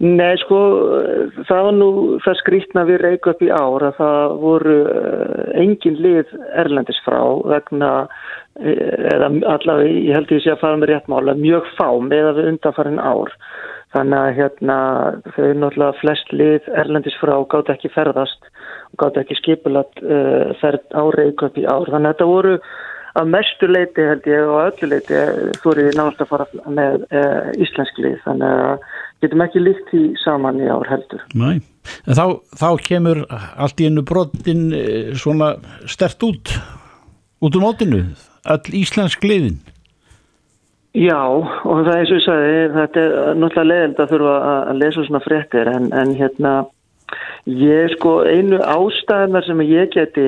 Nei, 0.01 0.33
sko, 0.41 0.59
það 1.45 1.59
var 1.67 1.75
nú 1.77 1.89
það 2.23 2.37
skrýtna 2.39 2.83
við 2.89 3.03
reyku 3.03 3.29
upp 3.29 3.43
í 3.45 3.51
ár 3.53 3.85
að 3.85 3.99
það 3.99 4.33
voru 4.41 4.77
uh, 4.89 5.43
engin 5.61 5.99
lið 6.01 6.31
erlendis 6.57 6.97
frá 7.05 7.19
vegna, 7.51 7.91
eh, 8.57 9.05
eða 9.13 9.29
allavega, 9.53 9.91
ég 9.93 10.17
held 10.17 10.33
ég 10.33 10.41
sé 10.43 10.55
að 10.55 10.63
fara 10.63 10.79
með 10.81 10.91
réttmála, 10.91 11.37
mjög 11.37 11.69
fá 11.77 11.87
með 12.01 12.31
að 12.31 12.39
við 12.39 12.49
undanfarin 12.53 12.99
ár. 12.99 13.35
Þannig 13.93 14.17
að 14.19 14.39
hérna, 14.39 14.77
þau 15.35 15.47
náttúrulega 15.61 15.99
flest 15.99 16.33
lið 16.33 16.71
erlendis 16.81 17.19
frá 17.21 17.35
gátt 17.53 17.69
ekki 17.75 17.93
ferðast 17.93 18.49
og 18.89 19.03
gátt 19.03 19.21
ekki 19.21 19.37
skipulat 19.43 20.01
uh, 20.01 20.57
ferð 20.63 20.89
á 20.89 21.03
í 21.05 21.67
ár. 21.69 21.93
Þannig 21.93 22.01
að 22.01 22.09
þetta 22.09 22.31
voru 22.33 22.57
að 23.19 23.31
mestu 23.33 23.69
leiti 23.69 24.05
held 24.09 24.27
ég 24.29 24.49
og 24.49 24.59
öllu 24.67 24.89
leiti 24.89 25.19
þú 25.61 25.73
eru 25.73 25.87
náttúrulega 25.93 26.25
að 26.25 26.31
fara 26.31 26.73
með 26.79 27.03
uh, 27.09 27.49
íslensk 27.61 27.99
lið 28.01 28.17
þannig 28.25 28.63
að 28.67 28.87
getum 29.23 29.43
ekki 29.45 29.63
líkt 29.63 29.91
því 29.91 30.03
saman 30.23 30.61
í 30.61 30.69
ár 30.71 30.87
heldur. 30.89 31.21
Næ, 31.37 31.61
en 32.07 32.17
þá, 32.17 32.25
þá 32.59 32.69
kemur 32.87 33.23
allt 33.31 33.83
í 33.83 33.89
einu 33.89 34.03
brotin 34.07 34.65
eh, 34.75 35.13
svona 35.19 35.53
stert 35.89 36.25
út 36.27 36.55
út 37.43 37.57
úr 37.59 37.63
mótinu, 37.63 38.03
all 38.47 38.75
íslensk 38.75 39.23
liðin. 39.27 39.59
Já, 40.93 41.17
og 41.25 41.79
það 41.87 41.95
er 41.97 42.07
svo 42.07 42.17
ég 42.19 42.25
sagði, 42.27 42.57
þetta 42.75 43.03
er 43.03 43.39
náttúrulega 43.41 43.69
leiðild 43.71 44.01
að 44.03 44.11
þurfa 44.13 44.33
að 44.53 44.79
lesa 44.79 45.05
svona 45.07 45.23
fréttir 45.23 45.71
en, 45.71 45.87
en 45.97 46.13
hérna 46.19 46.51
ég 47.49 47.91
sko 47.97 48.21
einu 48.23 48.61
ástæðunar 48.61 49.43
sem 49.43 49.61
ég 49.67 49.91
geti 49.91 50.23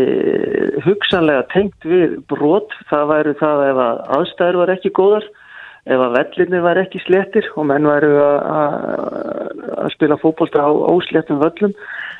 hugsanlega 0.83 1.45
tengt 1.53 1.87
við 1.87 2.19
brot, 2.27 2.73
það 2.89 3.09
væri 3.13 3.33
það 3.39 3.65
ef 3.69 3.81
að 3.85 3.99
aðstæður 4.17 4.61
var 4.61 4.73
ekki 4.75 4.91
góðar 4.99 5.27
ef 5.85 6.01
að 6.01 6.15
vellinni 6.17 6.61
var 6.65 6.79
ekki 6.81 6.99
sléttir 7.03 7.47
og 7.55 7.67
menn 7.69 7.85
væru 7.87 8.15
að 8.25 9.91
spila 9.93 10.17
fókbólta 10.17 10.65
á 10.65 10.69
ósléttum 10.73 11.39
völlum. 11.43 11.75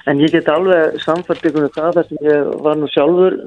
En 0.06 0.20
ég 0.22 0.30
get 0.30 0.50
alveg 0.54 1.00
samfært 1.02 1.48
ykkur 1.50 1.66
um 1.66 1.74
það 1.74 1.96
þar 1.98 2.08
sem 2.12 2.28
ég 2.28 2.52
var 2.62 2.78
nú 2.78 2.90
sjálfur 2.94 3.40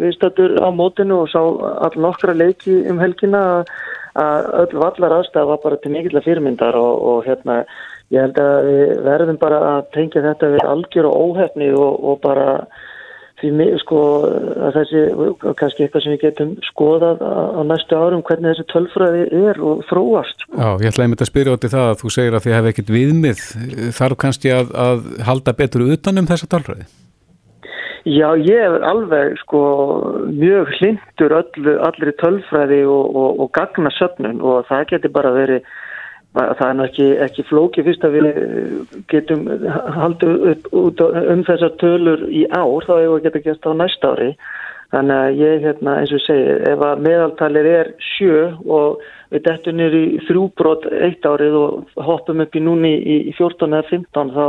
viðstættur 0.00 0.56
á 0.64 0.68
mótinu 0.72 1.20
og 1.22 1.28
sá 1.28 1.42
all 1.44 2.00
nokkra 2.00 2.32
leiki 2.32 2.78
um 2.88 3.02
helgina 3.02 3.42
að 4.16 4.48
öll 4.62 4.80
vallar 4.80 5.18
aðstæða 5.18 5.50
var 5.50 5.60
bara 5.60 5.78
til 5.82 5.92
mikill 5.92 6.16
að 6.16 6.24
fyrirmyndar 6.30 6.78
og, 6.80 6.94
og 7.04 7.28
hérna 7.28 7.66
ég 8.14 8.22
held 8.22 8.40
að 8.42 8.68
við 8.70 8.90
verðum 9.06 9.38
bara 9.40 9.62
að 9.70 9.86
tengja 9.96 10.24
þetta 10.28 10.52
við 10.54 10.68
algjör 10.72 11.08
og 11.10 11.22
óhefni 11.30 11.70
og, 11.74 12.04
og 12.10 12.20
bara 12.22 12.50
því 13.36 13.66
sko 13.82 14.02
að 14.66 14.76
þessi, 14.78 15.00
kannski 15.58 15.84
eitthvað 15.84 16.04
sem 16.04 16.14
við 16.14 16.22
getum 16.22 16.52
skoðað 16.64 17.20
á 17.20 17.60
næstu 17.68 17.98
árum 17.98 18.22
hvernig 18.24 18.54
þessi 18.54 18.66
tölfræði 18.72 19.24
er 19.50 19.60
og 19.60 19.82
þróast. 19.90 20.46
Sko. 20.46 20.56
Já, 20.56 20.68
ég 20.80 20.92
ætlaði 20.92 21.10
með 21.10 21.16
þetta 21.16 21.26
að 21.26 21.32
spyrja 21.32 21.56
átti 21.56 21.72
það 21.74 21.88
að 21.90 21.98
þú 22.02 22.12
segir 22.16 22.36
að 22.36 22.46
þið 22.46 22.56
hefði 22.56 22.72
ekkit 22.72 22.92
viðmið, 22.96 23.42
þarf 23.98 24.20
kannski 24.24 24.54
að, 24.56 24.70
að 24.86 25.10
halda 25.28 25.56
betur 25.58 25.84
utanum 25.92 26.30
þessa 26.30 26.48
tölfræði? 26.54 26.88
Já, 28.06 28.28
ég 28.38 28.62
er 28.62 28.84
alveg 28.86 29.34
sko 29.42 29.60
mjög 30.30 30.70
hlindur 30.78 31.32
allir 31.42 32.12
tölfræði 32.22 32.84
og, 32.86 33.08
og, 33.10 33.40
og 33.42 33.50
gagna 33.56 33.90
söfnun 33.98 34.38
og 34.40 34.68
það 34.70 34.84
getur 34.94 35.12
bara 35.16 35.34
verið 35.34 35.66
það 36.36 36.68
er 36.68 36.84
ekki, 36.84 37.08
ekki 37.26 37.44
flóki 37.48 37.84
fyrst 37.86 38.04
að 38.04 38.16
við 38.16 38.26
getum 39.12 39.46
haldið 39.96 40.46
upp 40.52 40.70
um 40.76 41.44
þessar 41.46 41.74
tölur 41.80 42.26
í 42.28 42.44
ár 42.50 42.84
þá 42.84 42.94
hefur 42.98 43.16
við 43.16 43.26
getið 43.28 43.46
gert 43.48 43.68
á 43.68 43.72
næsta 43.80 44.14
ári. 44.14 44.30
Þannig 44.94 45.16
að 45.18 45.38
ég 45.40 45.64
hérna 45.64 45.94
eins 46.00 46.12
og 46.14 46.22
segi 46.22 46.58
ef 46.70 46.82
að 46.86 47.00
meðaltalir 47.02 47.68
er 47.72 47.88
sjö 48.14 48.42
og 48.70 49.00
við 49.34 49.46
dettum 49.48 49.80
nýri 49.80 50.02
þrjúbrot 50.28 50.86
eitt 50.92 51.26
árið 51.26 51.56
og 51.58 51.96
hoppum 52.06 52.44
upp 52.44 52.54
í 52.54 52.62
núni 52.62 52.92
í 53.00 53.16
14 53.34 53.72
eða 53.72 53.88
15 53.88 54.30
þá, 54.36 54.46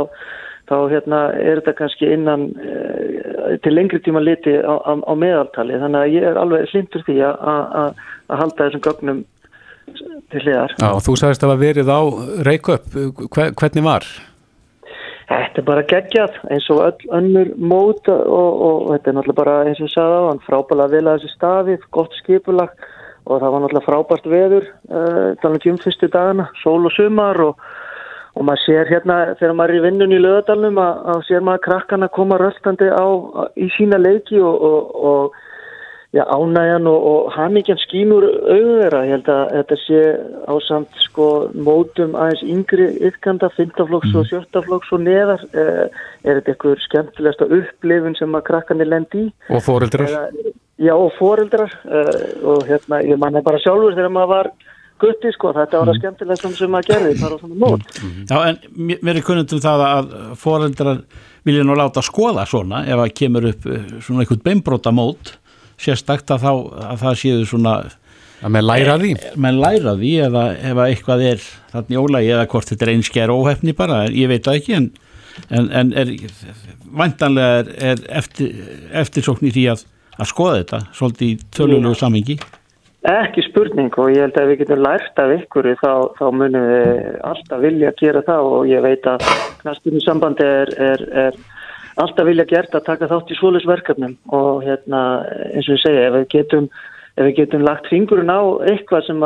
þá 0.70 0.76
hérna 0.92 1.22
er 1.40 1.58
þetta 1.58 1.74
kannski 1.80 2.12
innan 2.14 2.46
e, 2.54 3.56
til 3.64 3.74
lengri 3.74 3.98
tíma 4.04 4.22
liti 4.22 4.54
á, 4.62 4.78
á, 4.78 4.92
á 4.94 5.12
meðaltali 5.18 5.80
þannig 5.82 6.04
að 6.04 6.14
ég 6.14 6.28
er 6.30 6.38
alveg 6.38 6.70
hlindur 6.70 7.04
því 7.08 7.18
að 7.26 7.98
halda 8.28 8.62
þessum 8.62 8.86
gögnum 8.86 9.24
til 10.32 10.42
hliðar. 10.44 10.74
Já, 10.78 10.90
þú 11.04 11.14
sagðist 11.20 11.44
að 11.44 11.52
það 11.52 11.62
verið 11.64 11.92
á 11.92 12.00
Reykjöp, 12.48 12.98
hvernig 13.32 13.86
var? 13.86 14.08
Þetta 15.28 15.60
er 15.60 15.66
bara 15.66 15.84
geggjað 15.88 16.36
eins 16.54 16.68
og 16.72 16.84
öll 16.86 17.10
önnur 17.18 17.50
mót 17.60 18.08
og, 18.08 18.20
og, 18.32 18.60
og 18.68 18.84
þetta 18.94 19.10
er 19.10 19.16
náttúrulega 19.18 19.40
bara 19.42 19.56
eins 19.66 19.82
og 19.82 19.88
ég 19.90 19.92
sagði 19.92 20.20
á 20.24 20.28
hann 20.30 20.46
frábæðilega 20.46 20.94
vilja 20.94 21.16
þessi 21.18 21.32
stafið, 21.34 21.82
gott 21.96 22.16
skipulag 22.22 22.86
og 23.28 23.42
það 23.42 23.52
var 23.52 23.64
náttúrulega 23.64 23.88
frábært 23.88 24.30
veður 24.32 24.70
uh, 24.88 25.26
þannig 25.42 25.68
um 25.68 25.82
fyrstu 25.82 26.08
dagana, 26.14 26.48
sól 26.62 26.80
og 26.88 26.94
sumar 26.96 27.42
og, 27.44 27.60
og 28.40 28.48
maður 28.48 28.64
sér 28.64 28.88
hérna 28.94 29.18
þegar 29.34 29.58
maður 29.58 29.74
er 29.74 29.80
í 29.80 29.84
vinnun 29.84 30.16
í 30.16 30.22
lögadalunum 30.22 30.80
að, 30.80 31.04
að 31.12 31.26
sér 31.28 31.44
maður 31.44 31.64
krakkana 31.66 32.08
koma 32.16 32.40
röstandi 32.40 32.88
á, 32.88 33.06
í 33.60 33.68
sína 33.76 34.00
leiki 34.00 34.40
og 34.40 35.36
já, 36.12 36.24
ánægjan 36.24 36.86
og, 36.88 37.00
og 37.10 37.32
hamingjan 37.36 37.80
skínur 37.82 38.24
auðvera, 38.48 39.02
ég 39.04 39.12
held 39.16 39.26
að 39.32 39.42
þetta 39.56 39.78
sé 39.82 39.98
ásamt 40.48 41.02
sko 41.04 41.26
mótum 41.52 42.16
aðeins 42.16 42.44
yngri 42.48 42.86
yfkanda, 43.10 43.50
15 43.56 43.90
flokks 43.90 44.14
og 44.14 44.24
17 44.30 44.46
mhm. 44.46 44.68
flokks 44.68 44.94
og 44.96 45.02
neðar 45.04 45.44
eh, 45.52 45.84
er 46.24 46.40
þetta 46.40 46.54
einhver 46.54 46.86
skemmtilegsta 46.86 47.50
upplifun 47.58 48.16
sem 48.16 48.38
að 48.38 48.46
krakkanir 48.48 48.88
lendi 48.88 49.26
í. 49.26 49.28
Og 49.52 49.62
foreldrar? 49.66 50.32
Já, 50.80 50.94
og 50.94 51.12
foreldrar 51.18 51.74
eh, 51.84 52.24
og 52.40 52.64
hérna, 52.68 53.02
ég 53.04 53.20
manna 53.20 53.44
bara 53.44 53.60
sjálfur 53.60 53.96
þegar 53.98 54.14
maður 54.14 54.32
var 54.32 54.52
gutti 54.98 55.30
sko, 55.34 55.52
þetta 55.54 55.82
var 55.82 55.90
að 55.90 55.98
mhm. 55.98 56.00
skemmtilegst 56.00 56.46
sem 56.56 56.72
maður 56.72 56.94
gerði, 56.94 57.18
bara 57.20 57.42
svona 57.42 57.58
mót. 57.66 57.98
Mhm. 58.00 58.22
Já, 58.30 58.38
en 58.48 58.96
mér 58.96 59.20
er 59.20 59.26
kunnund 59.26 59.52
um 59.52 59.60
það 59.66 59.84
að 59.90 60.14
foreldrar 60.40 61.04
vilja 61.44 61.66
nú 61.68 61.76
láta 61.76 62.00
skoða 62.04 62.46
svona 62.48 62.82
ef 62.88 63.04
að 63.04 63.12
kemur 63.20 63.50
upp 63.52 63.68
eh, 63.68 63.92
svona 64.00 64.24
einhvern 64.24 64.42
beimbróta 64.48 64.94
mót 64.94 65.36
sérstakt 65.78 66.30
að, 66.34 66.44
þá, 66.44 66.52
að 66.92 67.02
það 67.04 67.18
séu 67.22 67.48
svona 67.48 67.74
að 68.38 68.54
menn 68.54 68.66
læra 68.66 68.96
því. 69.00 69.12
e, 69.16 69.32
menn 69.40 69.60
læra 69.62 69.94
því 69.98 70.12
eða 70.28 70.44
ef 70.70 70.82
eitthvað 70.84 71.24
er 71.32 71.44
þarna 71.72 71.96
jólagi 71.96 72.32
eða 72.36 72.48
hvort 72.52 72.72
þetta 72.72 72.86
er 72.86 72.92
einskjær 72.94 73.34
óhefni 73.34 73.74
bara, 73.78 74.02
ég 74.14 74.30
veit 74.30 74.46
það 74.46 74.60
ekki 74.60 74.76
en, 74.78 74.90
en, 75.48 75.70
en 75.80 75.94
er 75.98 76.12
vantanlega 76.98 77.64
er, 77.64 77.72
er 77.92 78.04
eftir, 78.20 78.54
eftirsókn 79.02 79.50
í 79.50 79.54
því 79.56 79.66
að, 79.74 79.84
að 80.18 80.30
skoða 80.30 80.62
þetta 80.62 80.84
svolítið 81.00 81.34
í 81.34 81.50
tölulegu 81.56 81.98
samengi 81.98 82.38
Ekki 83.08 83.44
spurning 83.46 83.94
og 84.02 84.08
ég 84.10 84.24
held 84.26 84.38
að 84.40 84.48
við 84.50 84.58
getum 84.64 84.80
lært 84.82 85.20
af 85.22 85.30
ykkur 85.36 85.68
þá, 85.78 85.92
þá 86.18 86.24
munum 86.34 86.64
við 86.66 86.96
alltaf 87.28 87.60
vilja 87.62 87.92
að 87.92 88.00
gera 88.02 88.22
það 88.26 88.48
og 88.56 88.66
ég 88.68 88.82
veit 88.82 89.06
að 89.06 89.22
knastunum 89.60 90.02
sambandi 90.02 90.44
er, 90.44 90.72
er, 90.82 91.04
er 91.22 91.38
alltaf 92.02 92.28
vilja 92.28 92.46
gert 92.48 92.76
að 92.76 92.86
taka 92.86 93.08
þátt 93.10 93.32
í 93.32 93.38
svolisverkefnum 93.38 94.14
og 94.36 94.62
hérna 94.66 95.02
eins 95.50 95.68
og 95.68 95.76
ég 95.76 95.82
segja 95.82 96.06
ef 96.08 96.16
við 96.16 96.26
getum, 96.34 96.68
ef 97.18 97.28
við 97.28 97.36
getum 97.40 97.66
lagt 97.66 97.90
fingurinn 97.90 98.32
á 98.32 98.40
eitthvað 98.70 99.06
sem 99.08 99.24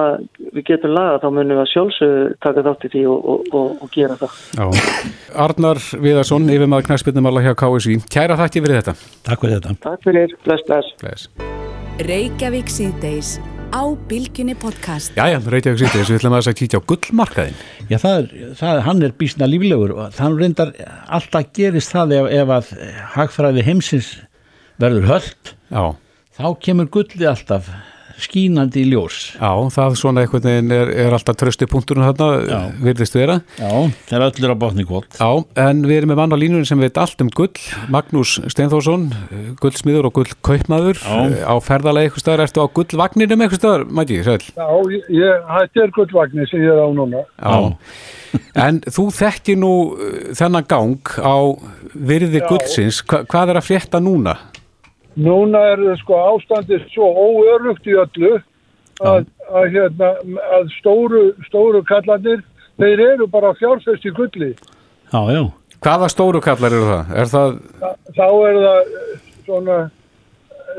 við 0.56 0.66
getum 0.70 0.94
laga 0.96 1.22
þá 1.22 1.28
munum 1.30 1.54
við 1.54 1.62
að 1.64 1.72
sjálfsög 1.72 2.36
taka 2.44 2.66
þátt 2.68 2.86
í 2.88 2.92
því 2.96 3.06
og, 3.12 3.30
og, 3.34 3.48
og, 3.52 3.72
og 3.86 3.94
gera 3.94 4.18
það. 4.20 4.36
Já. 4.58 4.66
Arnar 5.46 5.82
Viðarsson, 6.04 6.52
yfirmaður 6.52 6.90
knæspilnum 6.90 7.32
alla 7.32 7.46
hjá 7.46 7.54
KSI. 7.64 7.98
Kæra 8.12 8.38
þakki 8.40 8.66
fyrir 8.66 8.80
þetta. 8.82 8.96
Takk 9.28 9.46
fyrir 9.46 9.58
þetta. 9.58 9.78
Takk 9.88 10.06
fyrir. 10.08 10.38
Bless, 10.46 10.68
bless. 10.68 10.94
bless. 11.02 11.28
Reykjavík 12.02 12.72
síðdeis 12.72 13.36
á 13.72 13.82
Bilginni 14.08 14.54
podcast. 14.54 15.14
Jæja, 15.16 15.40
Reykjavík 15.40 15.80
sýttis, 15.80 16.10
við 16.10 16.18
ætlum 16.20 16.34
að 16.36 16.42
þess 16.42 16.50
að 16.52 16.58
kýtja 16.60 16.80
á 16.80 16.88
gullmarkaðin 16.92 17.56
Já, 17.88 17.96
það 18.02 18.16
er, 18.18 18.26
það, 18.60 18.80
hann 18.86 19.02
er 19.06 19.14
bísna 19.22 19.48
líflegur 19.48 19.94
og 19.96 20.12
þannig 20.16 20.42
reyndar 20.42 20.72
alltaf 21.18 21.48
gerist 21.56 21.94
það 21.94 22.14
ef, 22.18 22.28
ef 22.42 22.52
að 22.58 22.70
hagfræði 23.16 23.64
heimsins 23.66 24.10
verður 24.82 25.08
höllt 25.08 25.54
Já. 25.72 25.84
þá 26.36 26.46
kemur 26.66 26.90
gullið 26.92 27.28
alltaf 27.32 27.72
skínandi 28.20 28.84
ljós 28.90 29.18
Já, 29.38 29.50
það 29.74 29.96
svona 30.00 30.24
einhvern 30.24 30.44
veginn 30.46 30.74
er, 30.74 30.92
er 31.06 31.16
alltaf 31.16 31.38
trösti 31.40 31.68
punkturinn 31.70 32.04
þarna, 32.08 32.60
virðist 32.82 33.16
vera. 33.16 33.38
Já, 33.58 33.70
þeir 34.10 34.26
öllur 34.28 34.54
á 34.54 34.56
botni 34.64 34.86
kvot 34.88 35.18
Já, 35.20 35.30
en 35.64 35.82
við 35.86 36.00
erum 36.02 36.12
með 36.12 36.20
mann 36.22 36.36
á 36.36 36.42
línunum 36.42 36.68
sem 36.68 36.82
veit 36.82 36.98
allt 37.00 37.22
um 37.24 37.30
gull, 37.32 37.52
Magnús 37.92 38.38
Steinþórsson, 38.52 39.08
gullsmiður 39.62 40.10
og 40.10 40.16
gullkaupmaður 40.20 41.00
Já. 41.02 41.46
á 41.48 41.54
ferðalegi 41.64 42.10
eitthvað 42.10 42.24
staðar, 42.26 42.44
ertu 42.48 42.64
á 42.64 42.74
gullvagninum 42.78 43.44
eitthvað 43.46 43.62
staðar, 43.62 43.86
mæti, 43.88 44.20
sæl? 44.26 44.40
Já, 44.52 44.66
ég, 45.12 45.46
þetta 45.52 45.86
er 45.86 45.94
gullvagnir 45.96 46.50
sem 46.50 46.64
ég 46.64 46.74
er 46.74 46.82
á 46.84 46.88
núna. 46.92 47.24
Já. 47.38 47.56
En 48.56 48.78
þú 48.88 49.10
þekkir 49.12 49.58
nú 49.60 49.72
uh, 49.92 50.30
þennan 50.36 50.64
gang 50.68 51.10
á 51.20 51.36
virði 51.92 52.40
Já. 52.40 52.46
gullsins, 52.48 53.02
Hva, 53.04 53.22
hvað 53.28 53.52
er 53.52 53.60
að 53.60 53.66
frétta 53.68 54.00
núna? 54.00 54.38
Núna 55.20 55.60
er 55.72 55.82
það 55.82 55.96
sko 56.00 56.20
ástandið 56.30 56.86
svo 56.92 57.08
óörugt 57.12 57.88
í 57.88 57.96
öllu 58.00 58.34
að, 59.02 59.26
að, 59.50 59.66
hérna, 59.74 60.12
að 60.56 60.70
stóru, 60.78 61.24
stóru 61.48 61.82
kallandir, 61.88 62.40
þeir 62.80 63.02
eru 63.12 63.26
bara 63.28 63.52
fjárfest 63.58 64.06
í 64.08 64.14
gulli. 64.16 64.52
Já, 65.12 65.20
já, 65.34 65.42
Hvaða 65.82 66.08
stóru 66.12 66.40
kallar 66.40 66.72
eru 66.72 66.86
það? 66.86 67.08
Er 67.18 67.30
það, 67.32 67.56
Þa, 67.80 67.88
þá 68.16 68.26
er 68.48 68.58
það 68.62 68.92
eh, 68.98 69.22
svona 69.46 69.78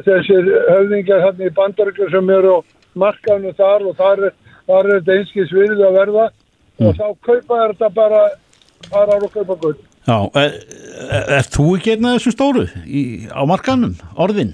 þessir 0.05 0.47
höfðingar 0.69 1.25
hann 1.27 1.41
í 1.43 1.49
bandaríkjum 1.57 2.13
sem 2.13 2.31
eru 2.37 2.53
á 2.55 2.59
markanu 3.03 3.51
þar 3.57 3.83
og 3.89 3.97
þar 3.99 4.23
er, 4.29 4.37
þar 4.69 4.87
er 4.87 5.01
þetta 5.01 5.17
einskis 5.17 5.51
virði 5.53 5.83
að 5.89 5.97
verða 5.99 6.29
og 6.83 6.95
þá 6.97 7.05
kaupa 7.27 7.59
er 7.65 7.75
þetta 7.75 7.89
bara 7.97 8.21
bara 8.93 9.17
að 9.19 9.27
kaupa 9.35 9.57
gull. 9.59 9.75
Já 10.07 10.17
er, 10.43 10.57
er, 11.07 11.23
er 11.39 11.47
þú 11.53 11.65
ekki 11.77 11.93
einn 11.95 12.09
af 12.09 12.17
þessu 12.19 12.33
stóru 12.35 12.65
í, 12.85 13.03
á 13.31 13.41
markanum, 13.49 13.95
orðin? 14.19 14.53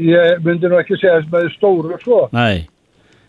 Ég 0.00 0.42
myndi 0.46 0.68
nú 0.70 0.78
ekki 0.80 0.96
segja 1.00 1.18
þess 1.20 1.32
með 1.32 1.48
stóru 1.56 1.96
sko. 2.02 2.26
Nei 2.34 2.66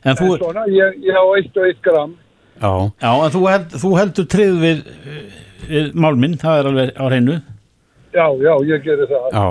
En 0.01 0.15
þú, 0.17 0.31
En 0.33 0.39
svona, 0.41 0.63
ég, 0.73 0.95
ég 1.05 1.13
á 1.13 1.25
eitt 1.37 1.57
og 1.61 1.65
eitt 1.67 1.81
gram. 1.85 2.15
já, 2.57 2.71
já, 3.03 3.11
en 3.25 3.31
þú, 3.35 3.41
held, 3.51 3.73
þú 3.83 3.89
heldur 3.99 4.25
trið 4.33 4.55
við, 4.63 4.79
við 5.69 5.91
málminn, 5.93 6.37
það 6.41 6.59
er 6.61 6.69
alveg 6.71 6.93
á 6.97 7.05
hreinu 7.05 7.35
Já, 8.11 8.25
já, 8.43 8.51
ég 8.67 8.81
gerir 8.83 9.07
það. 9.07 9.27
já, 9.31 9.45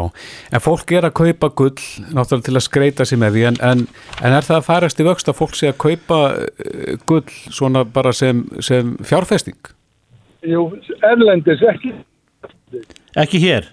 en 0.52 0.60
fólk 0.60 0.90
er 0.92 1.06
að 1.08 1.14
kaupa 1.16 1.48
gull, 1.56 1.78
náttúrulega 2.12 2.44
til 2.50 2.56
að 2.58 2.64
skreita 2.66 3.06
sig 3.08 3.20
með 3.22 3.38
því, 3.38 3.44
en, 3.48 3.60
en, 3.70 3.84
en 4.20 4.34
er 4.36 4.44
það 4.44 4.58
að 4.58 4.66
farast 4.66 5.00
í 5.00 5.06
vöxt 5.06 5.30
að 5.32 5.38
fólk 5.38 5.54
sé 5.56 5.70
að 5.70 5.78
kaupa 5.86 6.18
uh, 6.34 6.98
gull 7.08 7.24
svona 7.48 7.84
bara 7.88 8.12
sem, 8.12 8.42
sem 8.60 8.96
fjárfesting? 9.06 9.56
Jú, 10.46 10.62
erlendis 11.04 11.60
ekki. 11.68 11.92
Ekki 13.20 13.40
hér? 13.42 13.66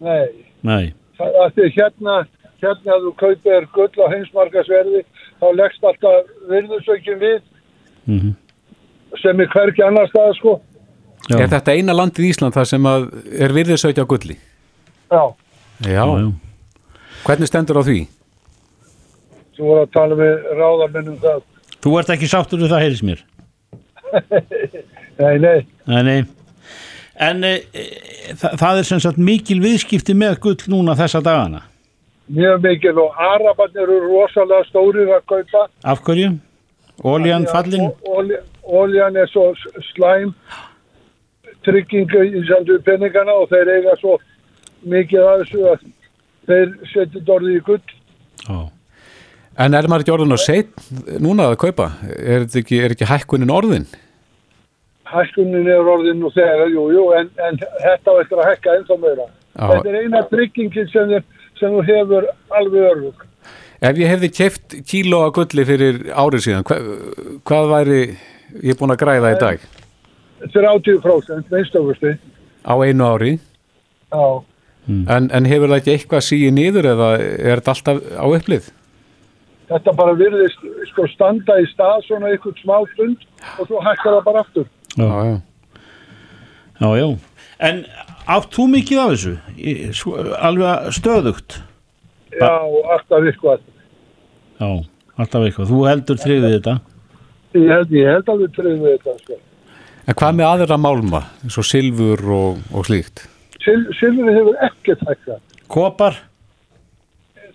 Nei, 0.00 0.28
Nei 0.64 0.92
það 1.20 1.34
að 1.44 1.50
því 1.58 1.66
hérna, 1.76 2.14
hérna 2.62 2.94
að 2.94 3.02
þú 3.06 3.10
kaupir 3.20 3.66
gull 3.74 4.00
á 4.00 4.06
heimsmarkasverði, 4.14 5.02
þá 5.40 5.46
leggst 5.58 5.82
alltaf 5.84 6.30
virðusaukin 6.48 7.18
við 7.20 7.40
Mhm. 8.08 8.30
sem 9.20 9.40
er 9.40 9.46
hverki 9.52 9.82
annar 9.84 10.08
stað, 10.08 10.32
sko. 10.38 10.60
Já. 11.28 11.36
Er 11.40 11.48
þetta 11.52 11.74
eina 11.76 11.92
landið 11.92 12.24
í 12.24 12.30
Ísland 12.32 12.54
þar 12.54 12.66
sem 12.66 12.82
að 12.82 13.10
er 13.40 13.52
virðisauki 13.52 14.00
á 14.00 14.06
gulli? 14.08 14.38
Já, 15.10 15.34
Já. 15.84 16.04
já. 16.06 16.32
Hvernig 17.26 17.46
stendur 17.48 17.76
á 17.76 17.82
því? 17.84 18.08
þú 19.58 19.62
voru 19.68 19.82
að 19.84 19.92
tala 19.92 20.14
með 20.16 20.34
ráðamenn 20.56 21.08
um 21.08 21.18
það. 21.20 21.42
Þú 21.82 21.98
ert 22.00 22.08
ekki 22.16 22.28
sáttur 22.32 22.58
við 22.62 22.70
það, 22.72 22.80
heyrðis 22.80 23.02
mér 23.04 23.20
Nei, 25.20 25.38
nei, 25.38 25.58
Nei, 25.90 26.02
nei 26.02 26.20
En 27.20 27.44
e, 27.44 27.56
e, 27.76 27.82
það, 28.38 28.78
er 28.80 28.86
sem 28.88 29.00
sagt 29.02 29.18
mikil 29.20 29.58
viðskipti 29.60 30.14
með 30.16 30.38
gull 30.46 30.70
núna 30.72 30.96
þessa 30.96 31.20
dagana 31.24 31.66
mjög 32.30 32.62
mikil 32.62 32.98
og 33.02 33.16
arabarnir 33.18 33.82
eru 33.82 34.00
rosalega 34.06 34.64
stórir 34.68 35.08
að 35.16 35.22
kaupa. 35.32 35.66
Af 35.82 36.02
hverju? 36.06 36.34
Ólían 37.02 37.46
fallin? 37.50 37.88
Óljan 38.70 39.16
er 39.18 39.30
svo 39.32 39.50
slæm 39.90 40.34
tryggingu 41.66 42.22
í 42.28 42.42
sendu 42.48 42.78
peningana 42.86 43.34
og 43.40 43.48
þeir 43.50 43.72
eiga 43.76 43.96
svo 44.00 44.18
mikið 44.90 45.24
af 45.26 45.40
þessu 45.42 45.64
að 45.72 45.88
þeir 46.50 46.76
setja 46.92 47.24
dórði 47.26 47.56
í 47.56 47.64
gull. 47.66 47.96
Já 48.46 48.60
En 49.60 49.74
er 49.76 49.84
maður 49.90 50.04
ekki 50.04 50.12
orðin 50.14 50.32
að 50.32 50.38
seit 50.40 50.84
núna 51.20 51.50
að 51.50 51.58
kaupa? 51.60 51.90
Er 52.06 52.46
þetta 52.46 52.60
ekki, 52.62 52.76
er 52.80 52.94
ekki 52.94 53.08
hækkunin 53.10 53.50
orðin? 53.52 53.82
Hækkunin 55.10 55.66
er 55.70 55.88
orðin 55.90 56.22
og 56.26 56.32
þegar, 56.36 56.68
jú, 56.70 56.84
jú, 56.94 57.04
en, 57.18 57.30
en 57.46 57.58
þetta 57.60 58.14
á 58.14 58.20
eftir 58.22 58.42
að 58.42 58.50
hækka 58.52 58.76
ennþá 58.78 58.98
meira. 59.02 59.26
Já. 59.56 59.64
Þetta 59.72 59.90
er 59.90 59.98
eina 60.04 60.22
tryggingin 60.30 60.90
sem, 60.92 61.14
sem 61.58 61.74
þú 61.74 61.84
hefur 61.88 62.28
alveg 62.60 62.86
örfug. 62.92 63.24
Ef 63.80 63.96
ég 63.98 64.12
hefði 64.12 64.30
keft 64.36 64.76
kíló 64.86 65.22
að 65.26 65.34
gulli 65.38 65.64
fyrir 65.66 66.00
árið 66.12 66.44
síðan, 66.46 66.66
hva, 66.68 66.78
hvað 67.48 67.70
væri 67.74 68.00
ég 68.68 68.78
búin 68.78 68.92
að 68.94 69.00
græða 69.02 69.34
í 69.34 69.38
dag 69.40 69.68
30% 70.52 71.50
minnstakusti. 71.52 72.14
á 72.64 72.74
einu 72.84 73.04
ári? 73.08 73.38
Já, 74.12 74.42
En, 74.90 75.28
en 75.30 75.46
hefur 75.46 75.68
það 75.70 75.76
ekki 75.80 75.92
eitthvað 75.94 76.22
síið 76.26 76.52
niður 76.56 76.86
eða 76.94 77.08
er 77.20 77.60
þetta 77.60 77.72
alltaf 77.74 77.98
á 78.16 78.26
upplið? 78.26 78.70
þetta 79.70 79.92
bara 79.94 80.14
virðist 80.18 80.64
sko 80.90 81.04
standa 81.12 81.60
í 81.62 81.66
stað 81.70 82.00
svona 82.08 82.32
ykkur 82.34 82.56
smá 82.58 82.80
stund 82.94 83.20
og 83.60 83.68
svo 83.68 83.78
hækkar 83.84 84.16
það 84.16 84.24
bara 84.26 84.42
aftur. 84.42 84.66
Já, 84.96 85.08
já. 85.28 85.40
Já, 86.80 86.88
já 86.96 87.08
En 87.60 87.82
átt 88.24 88.54
þú 88.56 88.66
mikið 88.72 89.02
af 89.02 89.10
þessu? 89.12 89.34
Í, 89.58 89.72
svo, 89.96 90.14
alveg 90.40 90.94
stöðugt? 90.96 91.58
Já, 92.32 92.48
alltaf 92.94 93.26
eitthvað. 93.26 93.66
Já, 94.60 94.70
alltaf 95.20 95.44
eitthvað 95.44 95.72
Þú 95.72 95.82
heldur 95.88 96.20
þriðið 96.22 96.56
þetta? 96.56 96.76
Ég 97.58 97.66
held, 97.74 97.92
ég 97.92 98.06
held 98.06 98.28
að 98.30 98.44
við 98.44 98.58
við 98.70 98.88
þetta, 98.94 99.14
sko. 99.24 99.38
En 100.06 100.16
hvað 100.16 100.36
með 100.38 100.48
aðra 100.48 100.76
málma, 100.80 101.20
eins 101.44 101.58
og 101.60 101.66
silfur 101.66 102.22
og, 102.34 102.60
og 102.72 102.86
slíkt? 102.88 103.24
Sil, 103.60 103.82
Silfrið 103.98 104.38
hefur 104.38 104.60
ekkert 104.64 105.02
hækkað. 105.08 105.40
Kopar? 105.70 106.16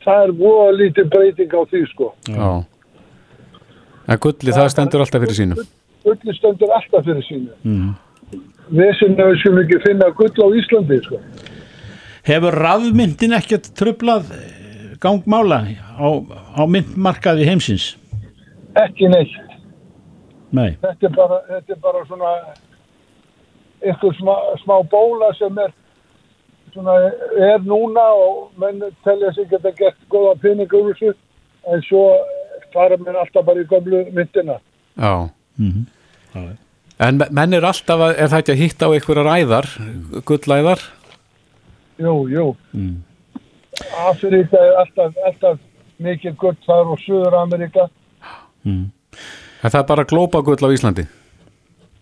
Það 0.06 0.28
er 0.28 0.34
voða 0.38 0.68
lítið 0.78 1.10
breyting 1.16 1.56
á 1.56 1.62
því, 1.72 1.82
sko. 1.90 2.12
Já. 2.30 2.50
En 4.06 4.22
gulli, 4.22 4.54
það 4.54 4.70
stendur 4.76 5.02
alltaf 5.02 5.24
fyrir 5.26 5.40
sínu. 5.40 5.66
Gulli 6.06 6.36
stendur 6.38 6.74
alltaf 6.76 7.06
fyrir 7.08 7.26
sínu. 7.26 7.54
Mm. 7.66 7.94
Við 8.76 8.92
sem 9.00 9.16
við 9.18 9.40
skulum 9.42 9.62
ekki 9.64 9.82
finna 9.86 10.10
gull 10.18 10.32
á 10.46 10.48
Íslandi, 10.60 11.00
sko. 11.06 11.22
Hefur 12.26 12.58
rafmyndin 12.58 13.36
ekkert 13.38 13.70
trublað 13.78 14.30
eh, 14.34 14.94
gangmála 15.02 15.62
á, 15.98 16.08
á 16.58 16.62
myndmarkaði 16.70 17.46
heimsins? 17.50 17.92
Ekki 18.76 19.10
neitt. 19.12 19.36
Nei 20.56 20.76
Þetta 20.82 21.10
er 21.10 21.14
bara, 21.16 21.42
þetta 21.50 21.74
er 21.74 21.82
bara 21.84 22.04
svona 22.08 22.32
ykkur 23.86 24.16
smá, 24.20 24.36
smá 24.62 24.76
bóla 24.92 25.32
sem 25.40 25.58
er 25.62 25.74
svona 26.74 26.96
er 27.50 27.64
núna 27.66 28.06
og 28.20 28.54
menn 28.60 28.84
telja 29.06 29.32
sig 29.36 29.50
geta 29.52 29.72
gett 29.78 29.98
góða 30.12 30.36
peninga 30.42 30.78
úr 30.78 30.94
þessu 30.94 31.14
en 31.72 31.84
svo 31.88 32.04
fara 32.74 32.98
menn 33.00 33.18
alltaf 33.18 33.46
bara 33.48 33.64
í 33.64 33.68
gömlu 33.70 34.06
myndina. 34.16 34.60
Já. 34.98 35.30
Mhm. 35.58 35.86
En 37.06 37.18
me- 37.20 37.28
menn 37.32 37.54
er 37.54 37.66
alltaf, 37.68 38.00
að, 38.00 38.14
er 38.18 38.30
það 38.32 38.42
ekki 38.44 38.54
að 38.56 38.62
hitta 38.64 38.88
á 38.88 38.94
einhverjar 38.96 39.32
æðar, 39.36 39.68
gullæðar? 40.28 40.84
Jú, 42.00 42.16
jú. 42.32 42.46
Mm. 42.76 43.04
Afrika 44.08 44.60
er 44.60 44.78
alltaf, 44.84 45.18
alltaf 45.28 45.60
mikið 46.00 46.36
gull 46.40 46.56
þar 46.66 46.94
og 46.94 47.00
Suður 47.04 47.36
Amerika. 47.42 47.88
Mm. 48.64 48.86
En 49.64 49.72
það 49.72 49.82
er 49.82 49.90
bara 49.92 50.08
glópagull 50.08 50.60
á 50.64 50.70
Íslandi? 50.76 51.08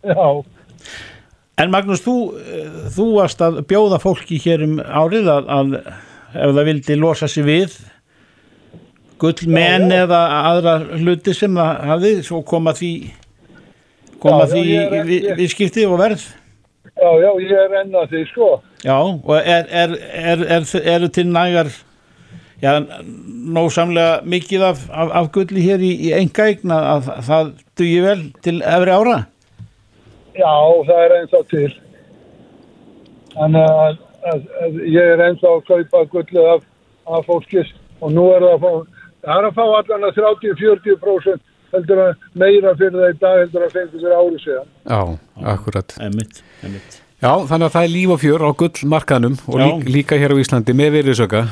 Já, 0.04 0.44
En 1.62 1.70
Magnús, 1.70 2.02
þú, 2.02 2.14
eh, 2.42 2.70
þú 2.96 3.04
varst 3.20 3.42
að 3.46 3.60
bjóða 3.70 4.00
fólki 4.02 4.40
hér 4.42 4.64
um 4.66 4.80
árið 4.82 5.28
að, 5.30 5.50
að 5.54 5.76
ef 6.34 6.56
það 6.58 6.66
vildi 6.66 6.96
losa 6.98 7.28
sig 7.30 7.46
við 7.46 7.76
gullmenn 9.22 9.92
eða 9.94 10.22
aðra 10.50 10.74
hluti 10.98 11.36
sem 11.38 11.54
það 11.56 11.84
hafði, 11.92 12.14
svo 12.26 12.42
koma 12.48 12.74
því 12.74 12.90
koma 14.24 14.46
Já, 14.46 14.48
já, 14.48 14.54
því 14.54 14.64
við, 14.94 15.14
ég- 15.30 15.38
viðskipti 15.42 15.86
og 15.90 15.98
verð 16.02 16.24
já, 16.94 17.10
já, 17.24 17.30
ég 17.44 17.58
er 17.64 17.74
enn 17.82 17.96
að 17.98 18.12
því, 18.14 18.22
sko. 18.32 18.48
Já, 18.84 18.96
og 19.00 19.34
er, 19.40 19.68
er, 19.84 19.94
er, 20.14 20.44
er, 20.58 20.68
eru 20.96 21.08
til 21.16 21.28
nægar 21.32 21.70
já, 22.64 22.74
nósamlega 23.56 24.22
mikið 24.30 24.66
af, 24.70 24.84
af, 24.92 25.12
af 25.22 25.30
gulli 25.36 25.64
hér 25.66 25.84
í, 25.84 25.92
í 26.08 26.12
enga 26.16 26.46
eigna 26.52 26.78
að 26.96 27.08
það 27.28 27.54
dugi 27.80 28.02
vel 28.06 28.22
til 28.46 28.58
efri 28.62 28.94
ára? 28.96 29.18
Já, 30.38 30.54
það 30.88 31.02
er 31.06 31.16
ennþá 31.20 31.42
til. 31.52 31.72
Þannig 33.34 33.72
að, 33.84 33.98
að, 34.32 34.44
að 34.66 34.78
ég 34.94 35.12
er 35.16 35.24
ennþá 35.28 35.52
að 35.58 35.66
kaupa 35.72 36.04
gullu 36.14 36.46
af, 36.54 36.64
af 37.18 37.26
fólkis 37.30 37.72
og 38.04 38.14
nú 38.14 38.28
er 38.36 38.46
það 38.46 38.54
að 38.56 38.64
fá, 38.64 39.02
það 39.26 39.40
er 39.42 39.48
að 39.50 39.58
fá 39.58 39.64
allan 39.80 40.08
að 40.10 40.22
30-40% 40.22 41.44
heldur 41.74 42.02
að 42.04 42.28
meira 42.44 42.74
fyrir 42.80 43.00
það 43.00 43.10
í 43.14 43.18
dag 43.24 43.40
heldur 43.42 43.66
að 43.68 43.76
fengur 43.78 44.04
fyrir 44.04 44.18
ári 44.20 44.42
síðan. 44.44 44.72
Já, 44.84 45.02
akkurat. 45.54 45.96
Einmitt, 46.04 46.44
einmitt. 46.64 47.00
Já, 47.24 47.32
þannig 47.50 47.68
að 47.70 47.76
það 47.76 47.88
er 47.88 47.94
líf 47.94 48.14
og 48.14 48.22
fjör 48.24 48.44
á 48.44 48.50
gullmarkaðnum 48.60 49.38
og 49.48 49.60
líka, 49.62 49.92
líka 49.98 50.20
hér 50.20 50.36
á 50.36 50.42
Íslandi 50.44 50.76
með 50.76 50.98
virðisöka. 50.98 51.46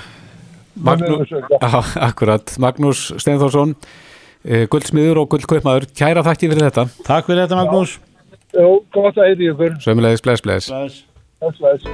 Magnú, 0.82 1.22
já, 1.28 1.72
akkurat, 2.08 2.54
Magnús 2.64 3.10
Steinþórsson 3.20 3.74
uh, 3.76 4.64
guldsmiður 4.72 5.20
og 5.24 5.34
guldkaupmaður 5.34 5.90
kæra 5.92 6.24
þakki 6.24 6.48
fyrir 6.48 6.70
þetta 6.70 6.86
Takk 7.04 7.28
fyrir 7.28 7.44
þetta 7.44 7.60
Magnús 7.60 7.98
Jó, 8.56 8.80
gott 8.92 9.16
að 9.16 9.30
heyri 9.30 9.50
ykkur. 9.52 9.76
Sömulegis, 9.84 10.24
bless, 10.24 10.44
bless 10.44 10.72
Bless. 10.72 11.04
Bless, 11.40 11.60
bless. 11.60 11.88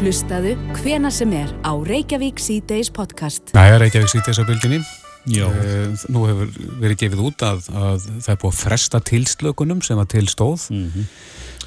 Hlustaðu 0.00 0.54
hvena 0.78 1.10
sem 1.10 1.32
er 1.34 1.50
á 1.66 1.72
Reykjavík 1.74 2.38
C-Days 2.38 2.92
podcast. 2.94 3.50
Næja, 3.56 3.80
Reykjavík 3.82 4.26
þess 4.26 4.42
að 4.42 4.52
bylginni 4.52 4.78
Eh, 4.82 4.99
Nú 5.28 6.24
hefur 6.28 6.48
verið 6.80 6.96
gefið 7.04 7.20
út 7.28 7.42
að, 7.44 7.66
að 7.76 8.08
það 8.24 8.32
er 8.32 8.40
búið 8.40 8.54
að 8.54 8.60
fresta 8.64 9.00
tilslökunum 9.10 9.82
sem 9.84 10.00
að 10.00 10.12
tilstóð 10.16 10.64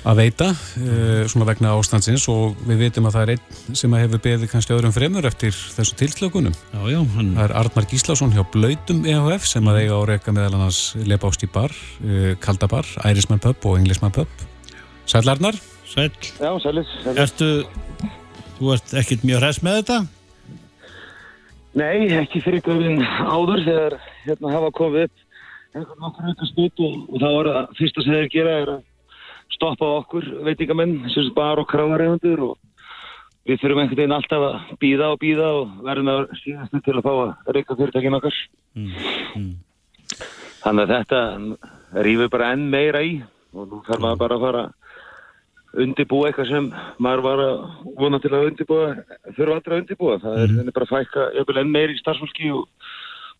að 0.04 0.18
veita 0.20 0.50
uh, 0.52 1.22
svona 1.32 1.46
vegna 1.48 1.76
ástandsins 1.78 2.26
og 2.32 2.58
við 2.68 2.82
vitum 2.88 3.06
að 3.08 3.14
það 3.16 3.24
er 3.24 3.32
einn 3.38 3.78
sem 3.80 3.94
að 3.96 4.02
hefur 4.04 4.22
beðið 4.26 4.50
kannski 4.52 4.74
öðrum 4.76 4.96
fremur 4.96 5.28
eftir 5.30 5.54
þessu 5.56 5.96
tilslökunum. 6.02 6.56
já, 6.74 6.82
já 6.92 7.00
hann, 7.16 7.30
Það 7.38 7.46
er 7.46 7.54
Arnar 7.62 7.88
Gíslason 7.92 8.34
hjá 8.36 8.44
Blautum 8.52 9.06
EHF 9.08 9.48
sem 9.48 9.70
að 9.72 9.80
eiga 9.84 9.96
á 9.96 10.02
reyka 10.10 10.34
meðal 10.36 10.58
annars 10.58 10.82
Lebást 11.08 11.46
í 11.48 11.52
bar, 11.54 11.72
uh, 12.04 12.34
Kaldabar, 12.44 12.90
Ærismann 13.08 13.40
Pub 13.44 13.70
og 13.70 13.80
Englismann 13.80 14.12
Pub. 14.16 14.28
Sæll 15.08 15.30
Arnar? 15.32 15.56
Sæll 15.88 16.12
Já, 16.42 16.52
sælis. 16.66 16.92
Ertu, 17.14 17.50
þú 18.60 18.76
ert 18.76 18.98
ekkert 19.00 19.24
mjög 19.24 19.40
hress 19.46 19.64
með 19.64 19.80
þetta? 19.84 20.02
Nei, 21.74 22.06
ekki 22.20 22.42
fyrir 22.44 22.62
göfin 22.62 23.02
áður 23.02 23.64
þegar 23.66 23.94
hérna 24.28 24.52
hafa 24.54 24.74
komið 24.78 25.08
upp 25.08 25.22
einhvern 25.74 26.04
nokkur 26.04 26.28
auka 26.30 26.46
spyt 26.46 26.82
og, 26.86 26.98
og 27.10 27.24
það 27.24 27.38
var 27.38 27.50
að 27.50 27.72
fyrsta 27.80 28.04
sem 28.06 28.14
þeir 28.14 28.30
gera 28.34 28.58
er 28.62 28.72
að 28.76 28.84
stoppa 29.56 29.90
okkur 30.04 30.28
veitingamenn 30.46 31.00
sem 31.14 31.32
bar 31.34 31.62
og 31.62 31.66
kráðareifundur 31.72 32.44
og 32.46 32.54
við 33.50 33.60
þurfum 33.64 33.82
einhvern 33.82 34.02
veginn 34.04 34.16
alltaf 34.20 34.46
að 34.52 34.78
býða 34.84 35.10
og 35.16 35.20
býða 35.24 35.50
og 35.58 35.74
verðum 35.88 36.12
að 36.14 36.22
síðastu 36.44 36.84
til 36.86 36.96
að 37.00 37.08
fá 37.08 37.12
að 37.16 37.52
reyka 37.58 37.80
fyrirtækin 37.80 38.20
okkar. 38.20 38.38
Þannig 40.64 40.84
að 40.84 40.94
þetta 40.94 42.04
rýfur 42.06 42.32
bara 42.38 42.54
enn 42.54 42.70
meira 42.70 43.02
í 43.04 43.18
og 43.54 43.66
nú 43.66 43.82
þarf 43.88 44.06
maður 44.06 44.22
bara 44.22 44.38
að 44.38 44.46
fara 44.46 44.64
að 44.68 44.83
undirbúa 45.74 46.30
eitthvað 46.30 46.50
sem 46.52 46.68
maður 47.02 47.24
var 47.26 47.42
að 47.44 47.64
vona 47.98 48.20
til 48.22 48.32
að 48.34 48.50
undirbúa, 48.52 48.90
þurfa 49.38 49.56
aldrei 49.58 49.74
að 49.74 49.82
undirbúa. 49.82 50.18
Það 50.22 50.42
er 50.44 50.52
mm. 50.54 50.74
bara 50.76 50.88
að 50.88 50.94
fækka 50.94 51.26
jöfnvel 51.38 51.62
enn 51.64 51.74
meira 51.74 51.96
í 51.96 52.02
starfsfólki 52.02 52.52
og, 52.54 52.92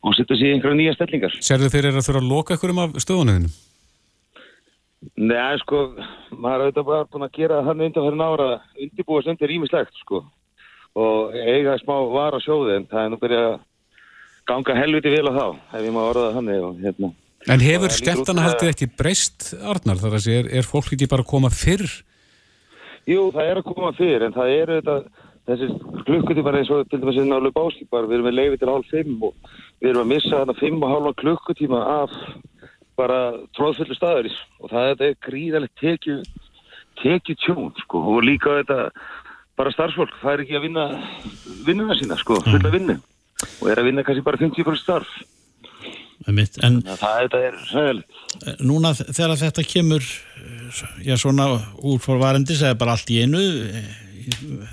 og 0.02 0.18
setja 0.18 0.40
sér 0.40 0.50
í 0.50 0.56
einhverja 0.58 0.80
nýja 0.80 0.96
stellingar. 0.98 1.38
Serðu 1.46 1.70
þeir 1.74 1.90
eru 1.92 2.02
að 2.02 2.08
þurfa 2.10 2.24
að 2.24 2.32
loka 2.32 2.58
ykkur 2.58 2.74
um 2.74 2.84
af 2.86 2.96
stöðunniðinu? 3.06 3.54
Nei, 5.20 5.58
sko, 5.60 5.82
maður 6.32 6.54
er 6.54 6.66
auðvitað 6.70 6.88
bara 6.88 7.10
búin 7.12 7.28
að 7.28 7.36
gera 7.36 7.60
hann 7.68 7.84
undanfærin 7.84 8.24
ára 8.24 8.48
að 8.54 8.86
undirbúa 8.86 9.24
sem 9.24 9.36
þetta 9.36 9.48
er 9.50 9.56
ímislegt, 9.58 10.00
sko. 10.00 10.24
Og 10.94 11.36
eiga 11.36 11.76
smá 11.82 11.98
var 12.14 12.38
á 12.38 12.40
sjóði 12.42 12.78
en 12.80 12.88
það 12.90 13.04
er 13.04 13.12
nú 13.12 13.20
byrjað 13.22 13.50
að 13.50 13.60
ganga 14.50 14.78
helviti 14.78 15.12
vel 15.12 15.28
á 15.30 15.34
þá, 15.34 15.46
ef 15.76 15.84
ég 15.84 15.94
má 15.94 16.02
orða 16.06 16.30
það 16.30 16.40
hann 16.40 16.50
og 16.56 16.82
hérna. 16.82 17.12
En 17.52 17.60
hefur 17.60 17.92
skemmtanahaldið 17.92 18.70
að- 18.70 18.74
ekki 18.74 18.88
breyst, 18.96 19.54
Arnar? 19.60 20.00
Þar 20.00 20.16
að 20.16 20.24
sé, 20.24 20.40
er, 20.40 20.50
er 20.60 20.68
fólk 20.68 20.94
ekki 20.96 21.10
bara 21.12 21.26
að 21.26 21.32
koma 21.34 21.52
fyrr? 21.52 21.92
Jú, 23.10 23.28
það 23.36 23.50
er 23.50 23.60
að 23.60 23.68
koma 23.68 23.92
fyrir, 23.98 24.24
en 24.24 24.36
það 24.36 24.54
eru 24.54 24.78
þetta, 24.80 25.26
þessi 25.50 25.68
klukkutímar 26.08 26.58
eins 26.60 26.72
og 26.72 26.86
til 26.88 27.02
dæmis 27.02 27.20
inn 27.20 27.36
á 27.36 27.44
Lubáskipar, 27.44 28.08
við 28.08 28.20
erum 28.20 28.30
með 28.30 28.38
leiði 28.38 28.62
til 28.62 28.72
hálf 28.72 28.94
fimm 28.94 29.26
og 29.28 29.34
við 29.82 29.90
erum 29.90 30.06
að 30.06 30.12
missa 30.14 30.38
þarna 30.38 30.56
fimm 30.62 30.80
og 30.80 30.94
hálfa 30.94 31.14
klukkutíma 31.20 31.82
af 31.98 32.16
bara 33.00 33.20
tróðfullu 33.58 33.98
staður 33.98 34.32
og 34.62 34.72
það 34.72 34.90
þetta 34.92 35.10
er 35.10 35.20
gríðalegt 35.28 35.76
tekju, 35.82 36.18
tekju 37.02 37.38
tjón, 37.44 37.74
sko, 37.84 38.04
og 38.14 38.24
líka 38.24 38.60
þetta 38.62 38.80
bara 39.60 39.74
starfsfólk, 39.74 40.16
það 40.22 40.34
er 40.34 40.44
ekki 40.46 40.58
að 40.58 40.66
vinna 40.68 40.86
vinnuna 41.68 41.98
sína, 41.98 42.18
sko, 42.22 42.40
fulla 42.48 42.72
vinnu. 42.74 42.98
Og 43.62 43.70
er 43.70 43.82
að 43.82 43.90
vinna 43.90 44.04
kannski 44.06 44.26
bara 44.26 44.40
50% 44.40 44.80
starf. 44.80 45.12
Einmitt. 46.28 46.58
En 46.64 46.80
að 46.88 47.02
það 47.02 47.38
er 47.40 47.58
sæðilegt. 47.70 48.22
eh, 48.46 48.58
núna 48.64 48.94
þegar 49.00 49.36
þetta 49.42 49.66
kemur 49.68 50.04
eh, 50.04 50.82
já 51.10 51.18
svona 51.20 51.50
úr 51.84 52.00
fórvarendis 52.04 52.64
eða 52.64 52.80
bara 52.80 52.96
allt 52.98 53.12
í 53.12 53.20
einu 53.26 53.42
eh, 53.68 53.90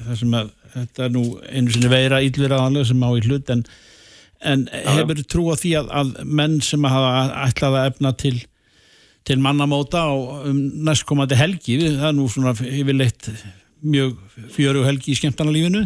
það 0.06 0.18
sem 0.22 0.36
að 0.38 0.52
þetta 0.76 1.06
er 1.08 1.14
nú 1.16 1.24
einu 1.50 1.74
sinni 1.74 1.90
veira 1.90 2.20
íllur 2.22 2.54
aðanlega 2.54 2.90
sem 2.92 3.02
á 3.02 3.10
í 3.10 3.24
hlut 3.26 3.50
en, 3.50 3.64
en 4.46 4.68
hefur 4.70 5.24
trú 5.26 5.48
á 5.50 5.58
því 5.58 5.74
að, 5.80 5.90
að 6.00 6.12
menn 6.38 6.60
sem 6.62 6.86
hafa 6.86 7.10
ætlað 7.48 7.80
að 7.80 7.90
efna 7.90 8.14
til 8.22 8.36
til 9.28 9.36
mannamóta 9.42 10.00
á 10.06 10.14
um 10.48 10.60
næstkomandi 10.86 11.36
helgi, 11.36 11.76
það 11.98 12.06
er 12.08 12.14
nú 12.16 12.28
svona 12.32 12.54
yfirleitt 12.56 13.28
mjög 13.84 14.14
fjöru 14.54 14.86
helgi 14.86 15.12
í 15.12 15.18
skemmtanalífinu 15.18 15.82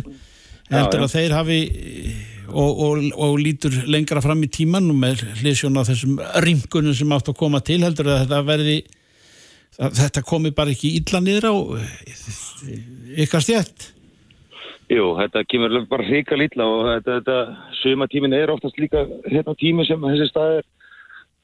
heldur 0.72 1.03
já. 1.03 1.07
að 1.07 1.14
þeir 1.14 1.37
hafi 1.37 1.59
og, 2.48 2.83
og, 2.87 3.00
og 3.27 3.38
lítur 3.40 3.77
lengra 3.90 4.22
fram 4.24 4.44
í 4.44 4.50
tíman 4.53 4.90
og 4.92 5.00
með 5.00 5.24
hliðsjón 5.40 5.81
á 5.81 5.83
þessum 5.88 6.20
ringunum 6.44 6.96
sem 6.96 7.16
átt 7.16 7.33
að 7.33 7.40
koma 7.40 7.62
til 7.64 7.81
heldur 7.85 8.12
að 8.12 8.22
þetta 8.24 8.44
verði 8.46 8.79
að 9.83 9.98
þetta 9.98 10.22
komi 10.29 10.55
bara 10.55 10.74
ekki 10.74 10.94
illa 11.00 11.20
niður 11.24 11.50
á 11.50 11.55
ykkar 13.24 13.44
stjætt 13.44 13.90
Jú, 14.92 15.14
þetta 15.16 15.46
kemur 15.48 15.74
bara 15.88 16.05
hrika 16.05 16.37
lítla 16.37 16.66
og 16.68 16.83
þetta, 16.90 17.18
þetta 17.18 17.37
suma 17.81 18.09
tímin 18.12 18.37
er 18.37 18.53
oftast 18.53 18.77
líka 18.79 19.07
hérna 19.24 19.55
tími 19.57 19.87
sem 19.88 20.03
þessi 20.05 20.29
stað 20.29 20.59
er 20.59 20.66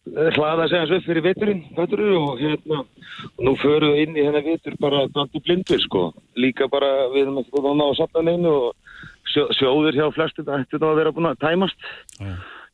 er 0.08 0.34
hlaða 0.34 0.68
sig 0.68 0.80
hans 0.80 0.92
upp 0.96 1.06
fyrir 1.06 1.24
veturinn, 1.24 1.64
veturinn 1.76 2.16
og 2.18 2.40
hérna 2.40 2.80
og 2.80 3.42
nú 3.44 3.54
förum 3.60 3.94
við 3.94 4.02
inn 4.04 4.16
í 4.16 4.24
hennar 4.26 4.46
vetur 4.46 4.76
bara 4.80 5.06
daldi 5.14 5.42
blindur 5.44 5.82
sko, 5.82 6.04
líka 6.36 6.68
bara 6.72 7.10
við 7.12 7.26
erum 7.26 7.42
ekki 7.42 7.52
búin 7.56 7.72
að 7.74 7.80
ná 7.80 7.84
að 7.88 7.98
sapna 8.00 8.24
neinu 8.26 8.54
og 8.54 8.72
sjó, 9.28 9.46
sjóður 9.58 9.98
hjá 9.98 10.06
flestum 10.16 10.48
ættu 10.56 10.80
þá 10.80 10.88
að 10.90 11.00
vera 11.02 11.14
búin 11.16 11.30
að 11.30 11.42
tæmast. 11.44 11.90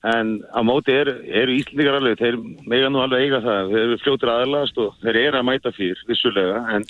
En 0.07 0.37
á 0.55 0.61
móti 0.63 0.95
er, 0.95 1.09
eru 1.25 1.57
Íslendingar 1.57 1.99
alveg, 1.99 2.21
þeir 2.21 2.37
mega 2.71 2.91
nú 2.93 3.01
alveg 3.03 3.27
eiga 3.27 3.41
það, 3.43 3.73
þeir 3.73 3.83
eru 3.83 3.99
fljótur 4.05 4.31
aðalast 4.31 4.79
og 4.79 5.01
þeir 5.03 5.19
eru 5.25 5.41
að 5.41 5.49
mæta 5.49 5.73
fyrir, 5.75 6.03
vissulega, 6.07 6.61
en 6.77 6.85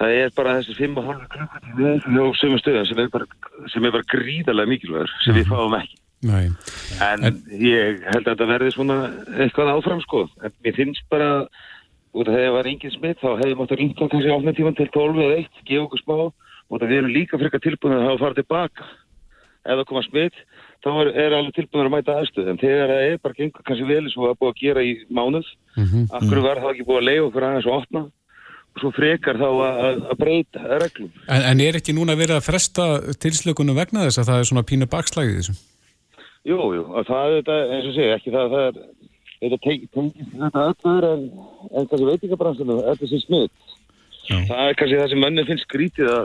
það 0.00 0.16
er 0.16 0.32
bara 0.34 0.56
þessi 0.58 0.78
fimm 0.80 0.98
og 0.98 1.06
hálfa 1.06 1.28
klukkutími 1.36 1.92
hjá 2.16 2.40
sömu 2.40 2.58
stöðum 2.58 2.88
sem 2.88 3.02
er 3.04 3.12
bara, 3.12 3.28
er 3.68 3.94
bara 3.94 4.10
gríðarlega 4.10 4.72
mikilvægur, 4.72 5.14
sem 5.22 5.38
við 5.38 5.52
fáum 5.52 5.76
ekki. 5.78 5.99
Nei. 6.22 6.50
En, 7.00 7.42
ég 7.48 8.02
held 8.12 8.26
að 8.26 8.32
þetta 8.34 8.46
verði 8.50 8.72
svona 8.74 8.96
eitthvað 9.40 9.70
áfram 9.72 10.00
sko. 10.04 10.26
En 10.44 10.52
mér 10.64 10.74
finnst 10.76 11.06
bara, 11.12 11.30
af 12.12 12.26
þegar 12.26 12.34
það 12.44 12.56
var 12.58 12.68
engin 12.72 12.92
smitt, 12.96 13.20
þá 13.22 13.30
hefði 13.40 13.56
mátt 13.56 13.72
að 13.72 13.80
ringa 13.80 14.08
kannski 14.12 14.34
áfna 14.34 14.52
tíman 14.58 14.76
til 14.76 14.88
12 14.92 15.22
eða 15.24 15.38
1, 15.40 15.62
gefa 15.70 15.86
okkur 15.86 16.02
smá, 16.04 16.16
og 16.70 16.80
það 16.82 16.92
erum 16.98 17.14
líka 17.14 17.40
frekar 17.40 17.62
tilbúin 17.64 17.96
að 17.96 18.04
hafa 18.08 18.22
farið 18.24 18.42
tilbaka. 18.42 18.90
Ef 19.60 19.76
það 19.80 19.86
koma 19.90 20.02
smitt, 20.06 20.36
þá 20.84 20.90
er, 21.00 21.08
er 21.24 21.34
alveg 21.36 21.56
tilbúin 21.56 21.88
að 21.88 21.94
mæta 21.96 22.14
aðstöð. 22.20 22.46
En 22.52 22.60
þegar 22.60 22.92
það 22.92 23.02
er 23.08 23.18
bara 23.24 23.38
gengur 23.40 23.64
kannski 23.68 23.88
vel 23.88 23.98
eins 24.04 24.16
og 24.16 24.22
það 24.24 24.30
er 24.34 24.38
búið 24.40 24.52
að 24.52 24.60
gera 24.62 24.84
í 24.84 24.92
mánuð, 25.10 25.50
Mhm. 25.80 26.06
af 26.12 26.22
hverju 26.26 26.42
var 26.42 26.60
það 26.60 26.72
ekki 26.74 26.86
búið 26.88 27.00
að 27.00 27.08
leiða 27.08 27.26
okkur 27.30 27.44
aðeins 27.48 27.66
og 27.68 27.76
opna, 27.80 28.00
og 28.70 28.80
svo 28.80 28.90
frekar 28.96 29.36
þá 29.40 29.48
að, 29.50 30.00
breyta 30.20 30.60
reglum. 30.80 31.10
En, 31.28 31.42
en 31.42 31.60
er 31.60 31.78
ekki 31.80 31.94
núna 31.96 32.16
verið 32.16 32.36
að 32.38 32.46
fresta 32.48 32.86
tilslökunum 33.20 33.76
vegna 33.76 34.04
þess 34.08 34.18
að 34.22 34.28
það 34.30 34.40
er 34.40 34.48
svona 34.50 34.66
pínu 34.68 34.88
bakslægið 34.90 35.32
í 35.34 35.38
þessu? 35.40 35.54
Jú, 36.48 36.56
jú, 36.72 36.84
það 37.04 37.18
er 37.22 37.34
þetta, 37.38 37.56
eins 37.68 37.88
og 37.90 37.96
segja, 37.96 38.16
ekki 38.16 38.32
það, 38.32 38.54
það 38.54 38.62
er, 38.68 38.78
þetta 39.42 39.58
tengist 39.66 39.98
þetta 40.40 40.62
ölluður 40.70 41.06
en, 41.10 41.26
en 41.68 41.90
kannski 41.90 42.08
veitingabransunum, 42.08 42.80
þetta 42.86 43.10
sem 43.10 43.22
smitt. 43.26 43.74
Það 44.30 44.62
er 44.62 44.78
kannski 44.80 45.00
það 45.02 45.12
sem 45.12 45.22
mönnum 45.24 45.48
finnst 45.50 45.66
skrítið 45.68 46.12
að 46.14 46.24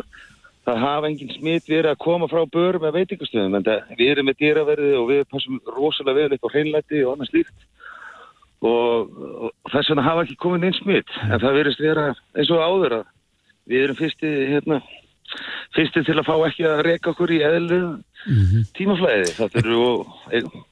það 0.65 0.81
hafa 0.81 1.09
engin 1.11 1.33
smitt 1.35 1.67
verið 1.69 1.91
að 1.91 2.01
koma 2.05 2.29
frá 2.31 2.41
bör 2.53 2.79
með 2.81 2.95
veitingastöðum, 3.01 3.57
en 3.59 3.67
það, 3.67 3.93
við 3.99 4.11
erum 4.13 4.29
með 4.29 4.39
dýraverði 4.39 4.91
og 5.01 5.07
við 5.11 5.23
passum 5.35 5.59
rosalega 5.75 6.21
vel 6.21 6.37
upp 6.37 6.47
á 6.47 6.53
hreinlæti 6.53 7.03
og 7.03 7.13
annað 7.13 7.31
slíkt. 7.33 7.67
Og, 8.65 9.11
og 9.45 9.73
þess 9.73 9.91
vegna 9.91 10.07
hafa 10.07 10.23
ekki 10.23 10.39
komið 10.41 10.63
neins 10.63 10.79
smitt, 10.79 11.11
en 11.27 11.41
það 11.43 11.59
verist 11.59 11.83
vera 11.83 12.07
eins 12.33 12.53
og 12.55 12.63
áður 12.63 13.01
að 13.01 13.09
við 13.67 13.83
erum 13.83 13.99
fyrsti, 13.99 14.31
hérna, 14.53 14.79
fyrsti 15.75 16.05
til 16.07 16.17
að 16.19 16.27
fá 16.27 16.35
ekki 16.47 16.67
að 16.69 16.85
reka 16.89 17.11
okkur 17.13 17.33
í 17.35 17.41
eðlu 17.45 17.81
tímaflæði. 18.77 19.35
Það 19.39 19.59
eru 19.61 19.81
og 19.89 20.63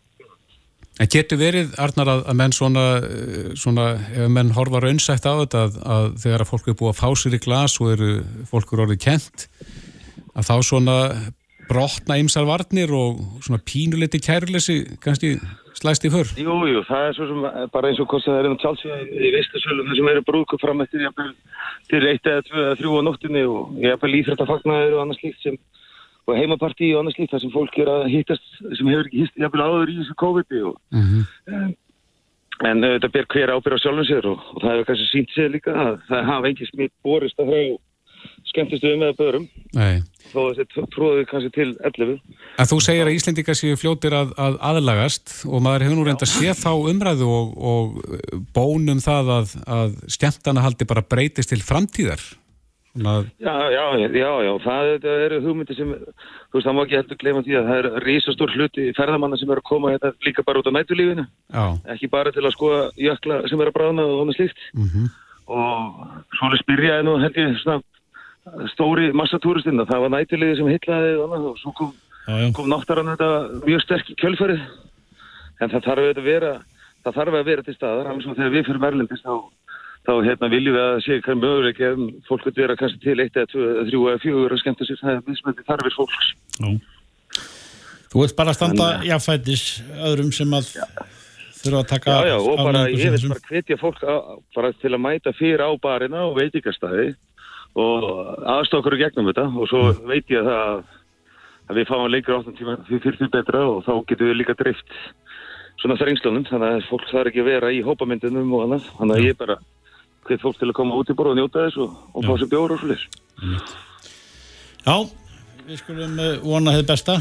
En 1.01 1.09
getur 1.09 1.39
verið, 1.41 1.71
Arnar, 1.81 2.09
að, 2.11 2.19
að 2.29 2.35
menn 2.37 2.51
svona, 2.53 2.83
eh, 3.01 3.53
svona, 3.57 3.85
ef 4.13 4.27
menn 4.29 4.51
horfa 4.53 4.83
raunsætt 4.83 5.25
á 5.25 5.33
þetta 5.41 5.63
að, 5.65 5.79
að 5.95 6.09
þegar 6.21 6.43
að 6.43 6.51
fólk 6.51 6.67
er 6.69 6.75
búið 6.77 6.91
að 6.91 6.99
fá 6.99 7.07
sér 7.17 7.37
í 7.37 7.39
glas 7.41 7.77
og 7.81 7.93
eru 7.95 8.09
fólk 8.51 8.73
eru 8.75 8.85
orðið 8.85 8.99
kent, 9.01 9.47
að 10.37 10.51
þá 10.51 10.55
svona 10.69 10.97
brotna 11.69 12.17
ymsar 12.21 12.47
varnir 12.47 12.91
og 12.93 13.19
svona 13.43 13.61
pínuliti 13.63 14.21
kæruleysi 14.23 14.77
kannski 15.03 15.35
slæst 15.77 16.05
í 16.05 16.11
för. 16.13 16.27
Jú, 16.37 16.55
jú, 16.69 16.81
það 16.87 17.07
er 17.07 17.15
svo 17.17 17.27
sem 17.29 17.45
bara 17.73 17.89
eins 17.89 18.01
og 18.01 18.09
hvort 18.11 18.25
það 18.25 18.39
er 18.39 18.49
inn 18.49 18.57
á 18.57 18.61
tjálsvíða 18.63 18.97
í 19.03 19.31
veistasölum 19.35 19.87
þar 19.89 19.99
sem 19.99 20.09
eru 20.13 20.25
brúðkup 20.27 20.61
fram 20.61 20.83
eftir 20.85 21.07
til 21.89 22.03
eitt 22.07 22.27
eða 22.29 22.43
tvö 22.47 22.65
eða 22.65 22.75
þrjú 22.79 22.99
á 22.99 23.01
nóttinni 23.07 23.45
og 23.49 23.79
jafnvel 23.83 24.19
íþrættafagnaður 24.19 24.97
og 24.97 25.01
annað 25.03 25.19
slíkt 25.21 25.41
sem 25.43 25.57
og 26.23 26.37
heimapartí 26.39 26.91
og 26.93 27.01
annað 27.01 27.17
slíkt 27.17 27.33
þar 27.33 27.43
sem 27.43 27.53
fólk 27.53 27.79
er 27.83 27.91
að 27.91 28.05
hittast 28.13 28.59
sem 28.77 28.91
hefur 28.91 29.09
ekki 29.09 29.23
hitt 29.23 29.41
jafnvel 29.43 29.65
áður 29.65 29.91
í 29.91 29.97
þessu 29.99 30.19
COVID-i 30.23 30.61
og 30.69 30.77
en 32.63 32.85
uh, 32.85 32.93
þetta 32.95 33.09
ber 33.15 33.27
hver 33.33 33.51
ábyrð 33.51 33.75
á 33.75 33.83
sjálfum 33.83 34.07
sér 34.07 34.29
og, 34.29 34.45
og 34.53 34.61
það 34.61 34.75
hefur 34.75 34.87
kannski 34.89 35.09
sínt 35.09 35.33
sér 35.35 35.51
líka 35.51 35.73
að 35.73 35.97
það 36.07 36.29
hafa 36.29 36.51
ekki 36.51 36.69
smitt 36.69 36.93
borist 37.03 37.41
að 37.41 37.51
frá 37.51 37.61
skemmtistuðum 38.53 39.05
eða 39.07 39.17
börum. 39.19 39.47
Nei. 39.73 40.03
þó 40.33 40.39
þessi 40.53 40.85
tróði 40.93 41.25
kannski 41.29 41.49
til 41.53 41.71
11 41.85 42.13
En 42.61 42.69
þú 42.69 42.77
segir 42.81 43.09
að 43.09 43.17
Íslendingar 43.17 43.57
séu 43.57 43.77
fljótir 43.77 44.15
að, 44.17 44.31
að 44.39 44.55
aðlagast 44.69 45.33
og 45.49 45.61
maður 45.65 45.87
hefur 45.87 45.99
nú 45.99 46.05
reynda 46.07 46.25
að 46.25 46.31
sé 46.31 46.53
þá 46.57 46.71
umræðu 46.93 47.27
og, 47.33 47.51
og 47.73 48.47
bónum 48.55 49.01
það 49.03 49.33
að, 49.39 49.57
að 49.79 49.99
skemmtana 50.15 50.63
haldi 50.65 50.87
bara 50.89 51.05
breytist 51.05 51.53
til 51.53 51.61
framtíðar. 51.65 52.23
Svona, 52.93 53.25
Já, 53.41 53.53
já, 53.73 53.83
já, 54.13 54.31
já, 54.45 54.51
það 54.61 54.87
þetta 54.91 55.13
eru 55.25 55.37
hugmyndi 55.41 55.75
sem, 55.77 55.93
þú 55.97 56.59
veist, 56.59 56.67
það 56.67 56.75
má 56.77 56.81
ekki 56.83 56.97
heldur 56.99 57.17
gleyma 57.23 57.41
því 57.47 57.55
að 57.57 57.69
það 57.69 57.79
er 57.79 57.87
rísastór 58.05 58.53
hluti 58.53 58.83
ferðamanna 58.93 59.39
sem 59.41 59.49
eru 59.49 59.63
að 59.63 59.69
koma 59.71 59.93
hérna 59.95 60.11
líka 60.27 60.45
bara 60.45 60.61
út 60.61 60.69
á 60.69 60.77
nætulífinu, 60.77 61.25
ekki 61.89 62.09
bara 62.13 62.33
til 62.35 62.43
að 62.45 62.53
skoða 62.53 62.83
jökla 63.01 63.39
sem 63.49 63.63
eru 63.65 63.73
að 63.73 63.77
bráðna 63.79 64.05
og 64.05 64.21
annað 64.21 64.37
slíkt. 64.37 64.61
Mhm, 64.77 65.09
og 65.57 66.05
svona 66.37 66.61
spyrjaði 66.61 67.07
nú 67.09 67.17
held 67.23 67.41
ég 67.41 67.57
svona 67.63 67.81
stóri 68.73 69.11
massatúristinn 69.15 69.79
að 69.83 69.91
það 69.93 70.03
var 70.03 70.13
nætulífi 70.13 70.57
sem 70.59 70.71
hillaði 70.73 71.13
og 71.23 71.35
og 71.39 71.57
svo 71.61 71.73
kom, 71.77 71.91
Já, 72.27 72.35
já. 72.39 72.47
kom 72.55 72.69
náttarann 72.71 73.11
þetta 73.13 73.29
mjög 73.67 73.83
sterk 73.83 74.11
í 74.11 74.15
kjölfarið. 74.19 74.63
En 75.61 75.71
það 75.71 75.85
þarf 75.87 76.09
að 76.11 76.23
vera 76.27 76.53
það 77.03 77.17
þarf 77.19 77.37
að 77.39 77.49
vera 77.51 77.65
til 77.65 77.75
staðar, 77.75 78.09
þegar 78.23 78.53
við 78.53 78.65
fyrir 78.67 78.81
Merlindis 78.83 79.23
þá, 79.23 79.33
þá 80.07 80.13
hérna 80.27 80.49
viljum 80.51 80.77
við 80.77 80.83
að 80.83 81.01
sé 81.05 81.17
hvað 81.25 81.41
möguleik 81.41 81.81
ef 81.83 82.03
fólk 82.29 82.45
vil 82.47 82.55
vera 82.61 82.77
kannski 82.79 83.01
til 83.03 83.17
eitt 83.19 83.39
eða 83.39 83.51
tvö, 83.51 83.65
eða 83.73 83.87
þrjú 83.89 84.03
eða 84.11 84.21
fjögur 84.23 84.55
að 84.55 84.61
skemmta 84.63 84.87
sér 84.87 85.01
það 85.01 85.17
er 85.17 85.25
mismöndi 85.27 85.67
þarfir 85.67 85.97
fólks. 85.97 86.29
Þú 88.13 88.21
vilt 88.23 88.37
bara 88.37 88.55
standa 88.55 88.87
jafnfætis 89.07 89.65
öðrum 90.05 90.31
sem 90.35 90.55
að 90.55 90.71
þurfa 91.63 91.81
að 91.81 91.91
taka 91.91 92.15
Já, 92.15 92.29
já, 92.29 92.37
og 92.39 92.63
bara 92.63 92.85
ég 92.91 93.15
vil 93.15 93.29
bara 93.33 93.47
hvetja 93.49 93.79
fólk 93.81 94.03
á, 94.03 94.15
bara 94.55 94.73
til 94.79 94.91
að 94.93 95.03
mæta 95.03 95.35
fyrir 95.35 95.63
á 95.63 95.69
barina 95.81 96.25
og 96.27 96.37
veitingastæði 96.39 97.13
og 97.75 98.03
aðstokkur 98.55 98.97
í 98.97 99.01
gegnum 99.03 99.29
þetta. 99.31 99.45
Og 99.57 99.69
svo 99.69 99.83
Mm. 99.93 100.07
veit 100.07 100.27
ég 100.29 100.45
að, 100.45 100.83
að 101.69 101.75
við 101.79 101.89
fáum 101.89 102.11
lengur 102.11 102.39
áttan 102.39 102.57
tíma 102.57 102.77
því 102.87 102.99
fyrir 103.01 103.19
því 103.19 103.29
betra 103.31 103.63
og 103.69 103.83
þá 103.85 103.93
getum 104.07 104.27
við 104.27 104.39
líka 104.41 104.55
dreift 104.59 104.89
svona 105.81 105.97
þrengslunum. 105.97 106.45
Þannig 106.49 106.69
að 106.77 106.89
fólk 106.89 107.07
þarf 107.11 107.31
ekki 107.31 107.41
að 107.41 107.51
vera 107.51 107.71
í 107.71 107.81
hópamyndunum 107.81 108.53
og 108.53 108.63
annað. 108.67 108.91
Þannig 108.99 109.17
að 109.17 109.25
ég 109.25 109.37
bara 109.37 109.57
hvet 110.27 110.41
fólk 110.41 110.59
til 110.59 110.69
að 110.69 110.77
koma 110.77 110.95
út 110.95 111.09
í 111.09 111.15
borð 111.17 111.33
og 111.33 111.39
njóta 111.41 111.65
þess 111.67 111.81
og, 111.83 111.97
og 112.13 112.23
fá 112.23 112.33
sér 112.39 112.51
bjóra 112.51 112.77
og 112.77 112.79
svo 112.79 112.95
Já, 114.83 114.95
við 115.67 115.79
skulum 115.83 116.19
uh, 116.19 116.33
vona 116.43 116.75
þið 116.77 116.85
besta. 116.91 117.19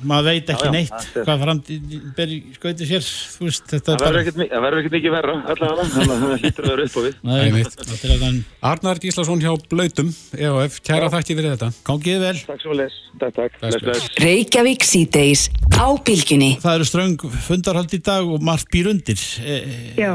Maður 0.00 0.24
veit 0.30 0.48
ekki 0.48 0.64
Já, 0.64 0.68
já, 0.68 0.72
neitt 0.72 0.92
er- 0.96 1.24
hvað 1.26 1.42
framtíð 1.44 1.90
skauti 2.56 2.86
sér. 2.88 3.02
Þú 3.04 3.44
veist, 3.44 3.66
þetta 3.68 3.84
Það 3.84 3.92
er 3.92 4.00
verður 4.00 4.60
bara 4.64 4.78
ekkert 4.80 4.94
mikið 4.94 5.12
verra 5.12 5.34
allavega 5.52 5.82
að 5.84 5.90
það 6.22 6.40
hlýtur 6.40 6.64
að 6.64 6.70
vera 6.70 6.86
upp 6.86 6.96
á 6.96 7.00
við. 7.04 8.38
Arnar 8.70 9.00
Gíslason 9.02 9.42
hjá 9.44 9.52
Blautum, 9.68 10.08
EOF, 10.40 10.78
kæra 10.88 11.10
þakki 11.12 11.36
fyrir 11.36 11.52
þetta. 11.52 11.68
Gangið 11.90 12.24
vel. 12.24 12.32
Takk 12.48 12.64
les, 12.80 12.96
takk, 13.20 13.58
takk. 13.60 14.08
Reykjavík 14.24 14.88
síðdeis 14.88 15.44
á 15.76 15.86
bylgjunni. 16.08 16.54
Það 16.64 16.78
eru 16.78 16.88
ströng 16.88 17.28
fundarhald 17.50 17.92
í 17.92 18.00
dag 18.08 18.24
og 18.24 18.40
margt 18.48 18.72
býr 18.72 18.88
undir. 18.94 19.20
E, 19.44 19.60
Já. 20.00 20.14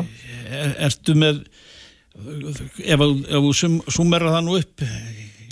er, 0.50 0.74
Ertu 0.90 1.14
með 1.14 1.44
ef, 2.16 3.06
þú- 3.06 3.94
sumera 3.94 4.34
það 4.34 4.46
nú 4.50 4.58
upp 4.64 4.86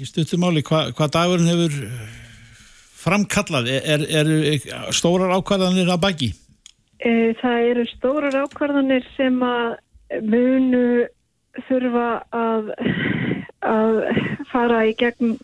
í 0.01 0.07
stuttumáli 0.07 0.63
hva, 0.67 0.85
hvað 0.95 1.13
dagurinn 1.17 1.51
hefur 1.51 1.75
framkallað 3.03 3.67
er, 3.67 4.05
er, 4.07 4.31
er 4.53 4.93
stórar 4.95 5.33
ákvarðanir 5.35 5.91
að 5.91 6.01
baki 6.05 6.29
Eh, 7.03 7.35
Það 7.41 7.65
eru 7.69 7.83
stórar 7.91 8.35
ákvarðanir 8.45 9.03
sem 9.17 9.41
að 9.43 9.73
munu 10.23 11.03
þurfa 11.67 12.07
að, 12.31 12.69
að 13.67 13.97
fara 14.51 14.83
í 14.87 14.93
gegn 14.99 15.35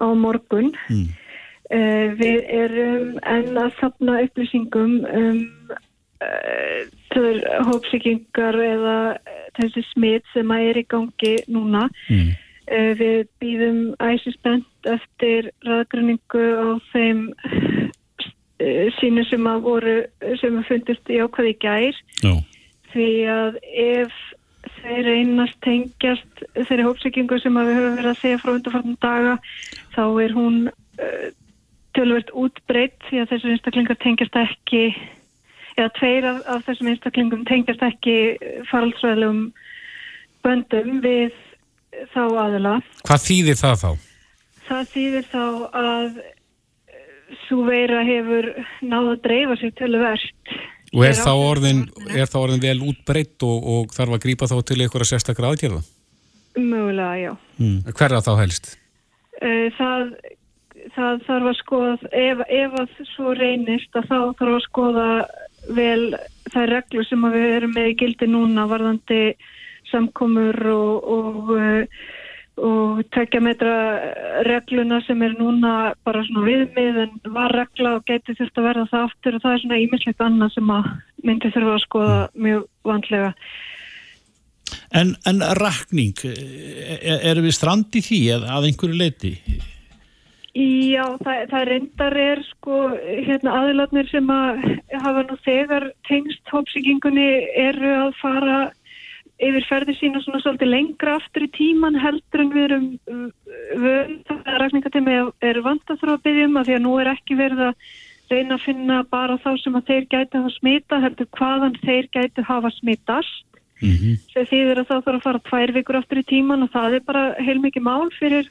á 0.00 0.08
morgun. 0.16 0.72
Mm. 0.88 1.10
Eh, 1.70 2.06
Við 2.16 2.38
erum 2.62 3.12
enn 3.28 3.60
að 3.60 3.76
sapna 3.80 4.22
upplýsingum 4.24 4.96
um 5.04 5.44
hópsíkingar 7.68 8.56
eða 8.64 8.96
eh, 9.20 9.46
þessi 9.60 9.84
smitt 9.90 10.32
sem 10.32 10.48
að 10.54 10.70
er 10.70 10.80
í 10.80 10.86
gangi 10.88 11.34
núna. 11.52 11.90
Mm. 12.08 12.32
Eh, 12.70 12.92
Við 12.94 13.24
býðum 13.42 13.78
æsisbent 13.98 14.86
eftir 14.86 15.50
raðgruningu 15.66 16.44
á 16.54 16.68
þeim 16.92 17.24
eh, 18.62 18.90
sínu 19.00 19.24
sem 19.26 19.48
að 19.50 19.64
voru 19.64 19.94
sem 20.38 20.58
að 20.60 20.68
fundist 20.68 21.10
í 21.10 21.18
ákvaði 21.18 21.56
gær. 21.64 21.98
Já, 22.22 22.36
því 22.92 23.08
að 23.34 23.58
ef 23.74 24.20
þeir 24.80 25.02
reynast 25.08 25.58
tengjast 25.64 26.44
þeirri 26.54 26.86
hópsækingu 26.86 27.40
sem 27.42 27.58
að 27.58 27.70
við 27.70 27.78
höfum 27.80 27.98
verið 27.98 28.12
að 28.12 28.22
segja 28.22 28.40
frá 28.42 28.52
undarfartum 28.54 28.96
daga 29.02 29.34
þá 29.96 30.02
er 30.24 30.34
hún 30.36 30.58
uh, 30.70 31.28
tölvert 31.96 32.32
útbreytt 32.36 33.08
því 33.08 33.22
að 33.22 33.30
þessum 33.32 33.54
einstaklingar 33.54 34.00
tengjast 34.04 34.36
ekki 34.40 34.82
eða 35.76 35.90
tveir 35.96 36.28
af, 36.28 36.42
af 36.54 36.66
þessum 36.68 36.90
einstaklingum 36.92 37.46
tengjast 37.48 37.84
ekki 37.88 38.16
faraldsvæðlegum 38.70 39.46
böndum 40.44 41.00
við 41.04 41.32
þá 42.14 42.22
aðila. 42.44 42.74
Hvað 43.06 43.24
þýðir 43.26 43.60
það 43.60 43.78
þá? 43.84 43.90
Það 44.70 44.90
þýðir 44.94 45.30
þá 45.30 45.44
að 45.80 46.20
svo 47.46 47.62
veira 47.66 48.02
hefur 48.06 48.50
náða 48.82 49.14
að 49.14 49.22
dreifa 49.26 49.56
sér 49.60 49.72
tölvert. 49.78 50.52
Og 50.90 51.04
er 51.06 51.14
þá 51.14 51.30
orðin, 51.38 51.84
er 52.10 52.26
þá 52.26 52.36
orðin 52.40 52.62
vel 52.64 52.78
útbreytt 52.90 53.46
og, 53.46 53.66
og 53.72 53.94
þarf 53.94 54.16
að 54.16 54.22
grípa 54.24 54.48
þá 54.50 54.56
til 54.66 54.80
einhverja 54.80 55.10
sérstakra 55.12 55.52
aðgerða? 55.52 55.84
Mögulega, 56.58 57.14
já. 57.20 57.32
Hverra 57.94 58.22
þá 58.26 58.32
helst? 58.40 58.72
Eh, 59.40 59.70
Það, 59.78 60.10
það 60.96 61.22
þarf 61.28 61.50
að 61.52 61.56
skoða, 61.60 61.92
ef, 62.10 62.42
ef 62.48 62.74
að 62.82 62.98
svo 63.12 63.34
reynist 63.38 63.94
að 63.98 64.10
þá 64.10 64.18
þarf 64.40 64.56
að 64.56 64.66
skoða 64.66 65.06
vel 65.76 66.18
þær 66.50 66.72
reglur 66.74 67.06
sem 67.06 67.26
við 67.30 67.46
erum 67.60 67.74
með 67.76 67.90
í 67.92 67.96
gildi 68.00 68.28
núna 68.30 68.66
varðandi 68.70 69.20
samkomur 69.90 70.58
og, 70.72 71.08
og, 71.14 71.52
eh, 71.58 72.04
og 72.60 73.00
tekja 73.14 73.40
metra 73.44 73.74
regluna 74.46 75.00
sem 75.06 75.22
er 75.24 75.36
núna 75.38 75.94
bara 76.04 76.22
svona 76.26 76.44
viðmið 76.48 77.02
en 77.06 77.34
var 77.34 77.54
regla 77.56 77.96
og 77.98 78.06
geti 78.10 78.36
þurft 78.38 78.60
að 78.60 78.68
verða 78.68 78.86
það 78.92 79.08
aftur 79.08 79.36
og 79.38 79.44
það 79.44 79.56
er 79.56 79.64
svona 79.64 79.82
ímislegt 79.86 80.24
annað 80.26 80.54
sem 80.56 80.72
að 80.76 80.94
myndi 81.24 81.52
þurfa 81.54 81.76
að 81.76 81.84
skoða 81.86 82.20
mjög 82.46 82.64
vandlega. 82.90 83.34
En, 84.94 85.12
en 85.26 85.42
rakning, 85.58 86.14
er, 86.26 87.20
erum 87.30 87.46
við 87.46 87.56
strand 87.56 87.94
í 87.94 88.02
því 88.02 88.22
að, 88.36 88.48
að 88.56 88.70
einhverju 88.70 88.98
leiti? 88.98 89.34
Já, 90.50 91.04
það, 91.22 91.42
það 91.52 91.64
reyndar 91.68 92.16
er 92.18 92.40
sko, 92.48 92.78
hérna 93.06 93.52
aðilatnir 93.60 94.08
sem 94.10 94.32
að 94.34 94.64
hafa 94.98 95.22
nú 95.28 95.36
þegar 95.44 95.86
tengst 96.08 96.50
hópsíkingunni 96.50 97.28
eru 97.54 97.92
að 97.94 98.16
fara 98.18 98.56
yfir 99.40 99.66
ferði 99.68 99.96
sína 99.96 100.20
svona 100.24 100.42
svolítið 100.42 100.72
lengra 100.74 101.16
aftur 101.18 101.46
í 101.46 101.50
tíman 101.54 101.98
heldur 102.00 102.44
en 102.44 102.52
við 102.52 102.64
erum 102.66 102.86
völd 103.80 104.14
það 104.28 104.60
rækningatemi 104.62 105.16
er 105.50 105.60
vant 105.64 105.92
að 105.92 106.00
þurfa 106.02 106.16
að 106.18 106.24
byggja 106.28 106.48
um 106.48 106.60
að 106.60 106.68
því 106.68 106.76
að 106.76 106.84
nú 106.86 106.94
er 107.00 107.12
ekki 107.14 107.38
verið 107.40 107.62
að 107.70 107.90
reyna 108.30 108.56
að 108.56 108.64
finna 108.66 108.98
bara 109.10 109.38
þá 109.42 109.50
sem 109.58 109.78
að 109.78 109.86
þeir 109.90 110.08
gæti 110.14 110.38
hafa 110.38 110.54
smita 110.56 111.00
heldur 111.04 111.30
hvaðan 111.38 111.78
þeir 111.82 112.10
gæti 112.14 112.46
hafa 112.46 112.70
smitast. 112.76 113.46
Mm 113.80 113.96
-hmm. 113.96 114.16
sem 114.28 114.44
þýðir 114.44 114.78
að 114.78 114.88
það 114.90 115.04
þarf 115.04 115.16
að 115.16 115.24
fara 115.24 115.38
tvær 115.48 115.70
vikur 115.72 115.96
aftur 115.96 116.18
í 116.20 116.28
tíman 116.28 116.62
og 116.62 116.70
það 116.70 116.94
er 116.94 117.00
bara 117.00 117.22
heilmikið 117.40 117.82
mál 117.82 118.10
fyrir 118.12 118.50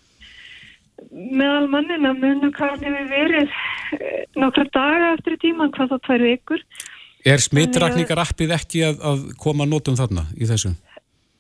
meðal 1.14 1.68
mannin 1.70 2.08
að 2.10 2.24
munum 2.24 2.54
hann 2.58 2.82
hefur 2.82 3.12
verið 3.12 3.52
eh, 4.00 4.24
nokkra 4.36 4.66
daga 4.74 5.14
eftir 5.14 5.36
í 5.38 5.42
tíman 5.44 5.72
hvað 5.76 5.94
þá 5.94 5.98
tvær 6.08 6.26
vikur 6.26 6.64
Er 7.28 7.42
smittrakningar 7.44 8.22
appið 8.24 8.54
ekki 8.56 8.86
að, 8.88 9.02
að 9.04 9.26
koma 9.42 9.66
að 9.66 9.74
notum 9.74 9.98
þarna 10.00 10.28
í 10.40 10.48
þessu? 10.48 10.76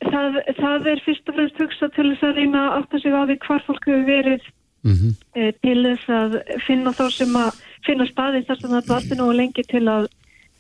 það, 0.03 0.39
það 0.59 0.87
er 0.93 1.01
fyrst 1.05 1.29
og 1.29 1.37
fremst 1.37 1.59
hugsað 1.63 1.91
til 1.95 2.07
þess 2.11 2.25
að 2.27 2.39
reyna 2.39 2.61
að 2.65 2.75
átta 2.79 3.01
sig 3.01 3.15
á 3.15 3.21
því 3.23 3.37
hvar 3.45 3.67
fólk 3.67 3.89
hefur 3.89 4.07
verið 4.07 4.47
Mm 4.79 5.15
eh, 5.35 5.51
til 5.59 5.81
þess 5.83 6.07
að 6.07 6.35
finna 6.63 6.93
þá 6.95 7.05
sem 7.11 7.33
að 7.35 7.57
finna 7.83 8.05
staði 8.07 8.45
þar 8.47 8.59
sem 8.61 8.71
það 8.71 8.85
dvaldi 8.87 9.17
nú 9.19 9.25
lengi 9.35 9.63
til 9.67 9.83
að 9.91 10.07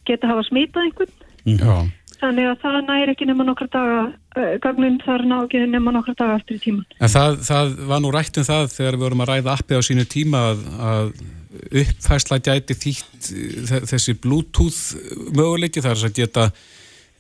geta 0.03 0.27
hafa 0.27 0.43
smitað 0.43 0.89
einhvern 0.89 1.13
Já. 1.47 1.75
þannig 2.19 2.49
að 2.49 2.57
það 2.63 2.79
næri 2.89 3.13
ekki 3.13 3.27
nema 3.29 3.45
nokkra 3.47 3.69
daga 3.71 4.01
uh, 4.11 4.57
gagnum 4.59 4.97
þar 5.05 5.23
ná 5.23 5.37
ekki 5.37 5.63
nema 5.71 5.93
nokkra 5.95 6.17
daga 6.19 6.35
eftir 6.41 6.59
í 6.59 6.63
tíman 6.65 6.85
En 6.99 7.13
það, 7.15 7.39
það 7.47 7.71
var 7.93 8.03
nú 8.03 8.11
rætt 8.11 8.41
um 8.41 8.47
það 8.49 8.67
þegar 8.75 8.97
við 8.97 9.05
vorum 9.05 9.23
að 9.23 9.31
ræða 9.31 9.55
appið 9.55 9.79
á 9.79 9.87
sínu 9.87 10.05
tíma 10.11 10.43
að, 10.49 10.65
að 10.91 11.13
uppfærsla 11.49 12.37
gæti 12.45 12.77
þýtt 12.77 13.31
eh, 13.33 13.87
þessi 13.89 14.15
bluetooth 14.21 15.33
möguleiki 15.33 15.81
þar 15.81 16.05
að 16.05 16.19
geta 16.21 16.49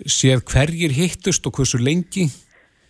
séð 0.05 0.45
hverjir 0.47 0.93
hittust 0.95 1.47
og 1.49 1.57
hversu 1.57 1.81
lengi 1.81 2.29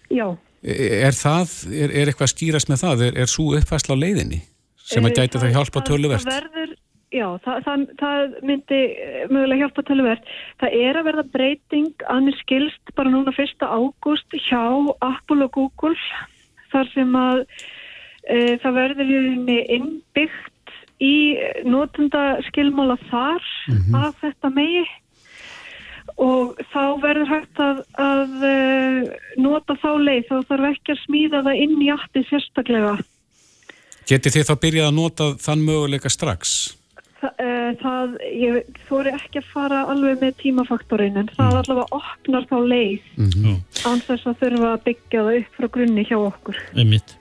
Já, 0.09 0.35
er 0.65 1.15
það, 1.15 1.55
er, 1.71 1.93
er 1.93 2.09
eitthvað 2.09 2.27
að 2.27 2.33
skýrast 2.33 2.71
með 2.71 2.83
það 2.83 3.05
er, 3.07 3.17
er 3.23 3.31
svo 3.31 3.53
uppfærsla 3.57 3.95
á 3.95 4.01
leiðinni 4.03 4.41
sem 4.89 5.05
að 5.05 5.13
Eh, 5.13 5.17
gæti 5.21 5.41
það 5.41 5.55
hjálpa 5.55 5.83
töluvert 5.87 6.25
Það 6.25 6.35
verður, 6.35 6.75
já, 7.13 7.27
það, 7.45 7.63
það, 7.67 7.87
það 8.01 8.35
myndi 8.49 8.81
eh, 8.89 9.25
mögulega 9.29 9.61
hjálpa 9.63 9.85
töluvert. 9.87 10.31
Það 10.59 10.77
er 10.83 10.99
að 10.99 11.09
verða 11.09 11.25
breyting 11.37 12.07
annir 12.11 12.39
skilst 12.41 12.95
bara 12.97 13.13
núna 13.13 13.33
1. 13.33 13.63
ágúst 13.63 14.39
hjá 14.49 14.63
Apple 15.05 15.47
og 15.47 15.53
Google 15.55 15.95
þar 16.73 16.89
sem 16.93 17.15
að 17.17 17.45
uh, 17.47 18.55
það 18.61 18.75
verður 18.75 19.07
í 19.09 19.19
rauninni 19.23 19.59
innbyggt 19.77 20.58
í 20.99 21.15
notenda 21.67 22.39
skilmála 22.49 22.97
þar 23.09 23.45
að 23.95 24.09
þetta 24.23 24.51
megi. 24.55 24.87
Og 26.19 26.57
þá 26.73 26.83
verður 26.99 27.29
hægt 27.29 27.61
að, 27.63 27.83
að 28.01 28.33
uh, 28.43 29.11
nota 29.39 29.77
þá 29.79 29.91
leið. 30.03 30.25
Þá 30.27 30.49
þarf 30.49 30.67
ekki 30.73 30.95
að 30.95 31.03
smíða 31.05 31.43
það 31.45 31.61
inn 31.63 31.77
í 31.85 31.91
appi 31.93 32.25
sérstaklega. 32.27 32.97
Getið 34.09 34.35
þið 34.35 34.49
þá 34.49 34.55
byrjað 34.65 34.89
að 34.89 34.97
nota 34.97 35.29
þann 35.39 35.63
möguleika 35.67 36.11
strax? 36.11 36.57
Þa, 37.19 37.29
uh, 37.29 37.69
það, 37.79 38.17
ég 38.41 38.83
þóri 38.89 39.13
ekki 39.15 39.41
að 39.43 39.49
fara 39.53 39.85
alveg 39.93 40.19
með 40.23 40.35
tímafaktorinn 40.41 41.19
en 41.19 41.31
það 41.35 41.61
allavega 41.61 41.99
opnar 41.99 42.47
þá 42.49 42.57
leið 42.73 43.09
Já, 43.19 43.55
án 43.85 44.03
þess 44.07 44.29
að 44.31 44.37
þurfa 44.43 44.69
að 44.73 44.85
byggja 44.87 45.25
það 45.27 45.39
upp 45.41 45.57
frá 45.59 45.71
grunni 45.77 46.07
hjá 46.07 46.17
okkur. 46.19 46.61
Einmitt. 46.75 47.18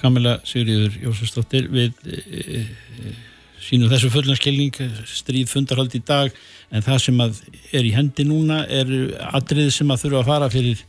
Kamila 0.00 0.38
Sigriður 0.46 0.96
Jósefsdóttir 1.02 1.68
við 1.72 1.92
e, 2.06 2.18
e, 2.20 3.12
sínum 3.64 3.90
þessu 3.92 4.10
fullanskilning 4.12 4.74
stríð 5.08 5.52
fundarhald 5.52 5.94
í 5.96 6.02
dag 6.04 6.34
en 6.74 6.84
það 6.84 6.98
sem 7.06 7.22
að 7.24 7.38
er 7.72 7.86
í 7.86 7.94
hendi 7.94 8.26
núna 8.28 8.64
er 8.66 8.90
atrið 9.30 9.70
sem 9.76 9.90
að 9.92 10.04
þurfa 10.04 10.20
að 10.20 10.30
fara 10.30 10.50
fyrir, 10.52 10.84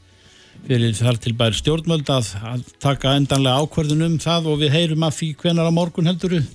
fyrir 0.66 0.98
þar 0.98 1.22
til 1.24 1.36
bæri 1.40 1.60
stjórnmöld 1.60 2.12
að, 2.12 2.34
að 2.52 2.68
taka 2.84 3.16
endanlega 3.20 3.64
ákvörðun 3.64 4.08
um 4.10 4.20
það 4.22 4.52
og 4.52 4.62
við 4.64 4.76
heyrum 4.76 5.08
að 5.08 5.18
því 5.20 5.32
hvenar 5.44 5.72
á 5.72 5.78
morgun 5.78 6.12
heldur 6.12 6.38
við 6.38 6.52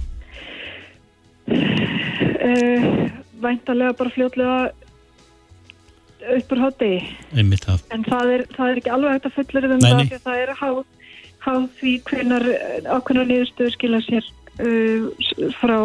uh, 1.55 3.09
væntalega 3.41 3.97
bara 3.97 4.15
fljótlega 4.17 4.61
uppur 6.37 6.61
það. 6.61 7.85
en 7.95 8.05
það 8.07 8.33
er, 8.35 8.47
það 8.55 8.71
er 8.71 8.81
ekki 8.81 8.93
alveg 8.95 9.15
hægt 9.15 9.29
að 9.29 9.37
fullur 9.39 9.69
um 9.71 9.85
það 9.85 10.03
því 10.03 10.19
að 10.19 10.27
það 10.27 10.43
er 10.43 10.53
háð, 10.59 10.81
háð 11.45 11.67
því 11.81 11.95
hvenar 12.11 12.47
ákveðnar 12.85 13.29
niðurstöður 13.31 13.77
skila 13.77 14.03
sér 14.07 14.27
uh, 14.61 15.53
frá 15.61 15.79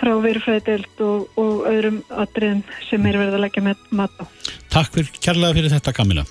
frá 0.00 0.12
verufræðidelt 0.22 1.00
og, 1.04 1.26
og 1.40 1.64
öðrum 1.70 2.02
atriðum 2.22 2.62
sem 2.88 3.08
er 3.10 3.18
verið 3.20 3.38
að 3.38 3.44
leggja 3.46 3.64
með 3.66 3.88
mat 3.98 4.22
á. 4.22 4.24
Takk 4.70 4.94
fyrir 4.94 5.16
kærlega 5.18 5.58
fyrir 5.58 5.74
þetta 5.74 5.96
Kamila. 5.96 6.28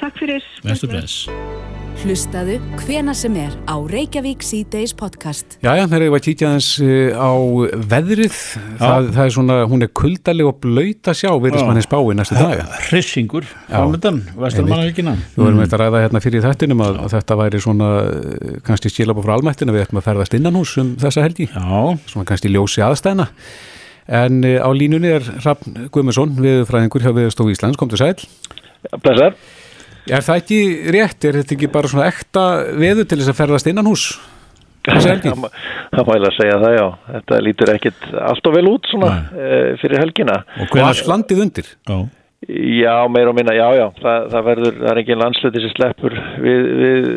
Takk 0.00 0.22
fyrir. 0.22 0.48
Vestu 0.64 0.90
bless. 0.90 1.28
Hlustaðu 1.96 2.58
hvena 2.82 3.14
sem 3.16 3.34
er 3.40 3.54
á 3.64 3.76
Reykjavík 3.80 4.42
C-Days 4.44 4.92
podcast. 4.96 5.56
Jæja, 5.64 5.86
þegar 5.88 6.04
ég 6.04 6.12
var 6.12 6.20
að 6.20 6.26
kíkja 6.26 6.50
aðeins 6.50 6.68
eh, 6.84 7.16
á 7.16 7.32
veðrið, 7.92 8.36
það, 8.82 9.08
það 9.16 9.22
er 9.24 9.32
svona, 9.36 9.56
hún 9.70 9.86
er 9.86 9.90
kuldaleg 9.96 10.50
og 10.50 10.58
blöyt 10.62 11.10
að 11.10 11.18
sjá, 11.22 11.30
virðist 11.40 11.64
Já. 11.64 11.68
manni 11.70 11.84
spái 11.86 12.18
næstu 12.18 12.36
daga. 12.36 12.66
Hrissingur, 12.90 13.48
Já. 13.48 13.78
framöndan, 13.78 14.20
vesturmannavíkina. 14.36 15.16
Við 15.32 15.42
vorum 15.46 15.64
eitthvað 15.64 15.78
að 15.78 15.84
ræða 15.86 16.04
hérna 16.04 16.24
fyrir 16.26 16.46
þættinum 16.46 16.84
að, 16.84 17.00
að 17.06 17.16
þetta 17.16 17.40
væri 17.42 17.64
svona 17.64 17.90
eh, 18.04 18.54
kannski 18.68 18.92
skilabá 18.92 19.24
frá 19.24 19.36
almættina 19.38 19.74
við 19.74 19.86
ættum 19.86 20.02
að 20.02 20.08
ferðast 20.10 20.36
innan 20.36 20.60
hús 20.60 20.76
um 20.84 20.94
þessa 21.00 21.24
helgi, 21.24 21.48
Já, 21.48 21.82
svona 22.12 22.28
kannski 22.28 22.52
ljósi 22.52 22.84
aðstæðna. 22.86 23.30
En 24.22 24.42
eh, 24.44 24.60
á 24.60 24.68
línunni 24.76 25.16
er 25.16 25.24
Hrafn 25.40 25.88
Guðmundsson, 25.88 26.36
viðfræðingur 26.44 27.08
hjá 27.08 27.14
Viðstof 27.16 27.54
Íslands, 27.56 27.80
kom 27.80 27.90
til 27.90 28.04
sæl. 28.04 28.18
Blessar. 29.00 29.40
Er 30.06 30.22
það 30.22 30.40
ekki 30.42 30.60
rétt? 30.94 31.24
Er 31.26 31.40
þetta 31.40 31.56
ekki 31.56 31.70
bara 31.72 31.90
svona 31.90 32.08
ekta 32.10 32.46
veður 32.78 33.08
til 33.10 33.20
þess 33.20 33.32
að 33.32 33.40
ferðast 33.40 33.70
innan 33.72 33.90
hús? 33.90 34.10
Það 34.86 36.04
má 36.06 36.12
eiginlega 36.12 36.34
segja 36.36 36.58
það, 36.62 36.74
já. 36.76 36.84
Þetta 37.14 37.38
lítur 37.42 37.72
ekkit 37.72 38.04
alltaf 38.22 38.54
vel 38.54 38.68
út 38.70 38.86
svona 38.90 39.08
uh, 39.16 39.72
fyrir 39.80 39.98
helgina. 39.98 40.36
og 40.60 40.76
Og 40.76 40.82
allt 40.84 41.10
landið 41.10 41.42
undir? 41.42 41.72
Já, 41.88 41.96
Já, 42.46 43.08
meira 43.10 43.32
og 43.32 43.34
minna, 43.34 43.54
já, 43.56 43.64
já. 43.74 43.86
Það, 43.96 44.26
það 44.30 44.44
verður, 44.46 44.74
það 44.78 44.90
er 44.90 44.98
engin 45.00 45.18
landsluti 45.18 45.62
sem 45.64 45.72
sleppur 45.72 46.14
við, 46.44 46.66
við, 46.82 47.08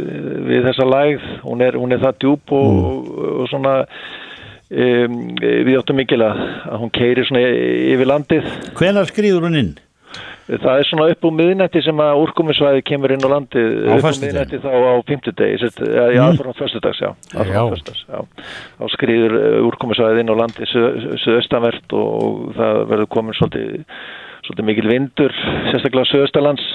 við 0.48 0.64
þessa 0.70 0.88
lægð. 0.90 1.28
Hún 1.44 1.62
er, 1.66 1.78
hún 1.78 1.94
er 1.94 2.02
það 2.02 2.18
djúb 2.24 2.54
og, 2.56 2.80
og, 2.88 3.12
og 3.44 3.50
svona 3.52 3.74
um, 4.72 5.20
við 5.36 5.76
áttum 5.78 6.00
mikil 6.00 6.24
að, 6.26 6.42
að 6.72 6.82
hún 6.86 6.94
keiri 6.96 7.28
svona 7.28 7.44
yfir 7.92 8.10
landið. 8.10 8.50
hvenar 8.80 9.12
skrýður 9.12 9.50
hún 9.50 9.60
inn? 9.60 9.72
Það 10.50 10.80
er 10.82 10.88
svona 10.90 11.06
upp 11.14 11.26
úr 11.30 11.34
miðnætti 11.38 11.82
sem 11.86 12.00
að 12.02 12.20
úrkomisvæði 12.24 12.82
kemur 12.90 13.12
inn 13.14 13.22
á 13.22 13.30
landið 13.30 13.68
Á 13.86 13.94
upp 14.00 14.08
úr 14.10 14.16
miðnætti 14.24 14.60
þá 14.64 14.70
á 14.74 14.94
já, 16.16 16.24
Mm. 16.26 16.40
frá 16.40 16.50
föstudags, 16.58 17.00
já, 17.04 17.12
Já. 17.38 17.44
já. 18.10 18.20
Þá 18.80 18.86
skriður 18.96 19.36
úrkomisvæði 19.70 20.24
inn 20.24 20.34
á 20.34 20.42
landið 20.42 20.74
söðaustanvert 21.22 21.94
og, 21.94 22.10
og 22.24 22.56
það 22.58 22.82
verður 22.90 23.10
komin 23.14 23.38
svolítið, 23.38 23.86
svolítið 24.48 24.68
mikil 24.72 24.88
vindur 24.90 25.38
sérstaklega 25.70 26.10
söðaustalands 26.16 26.66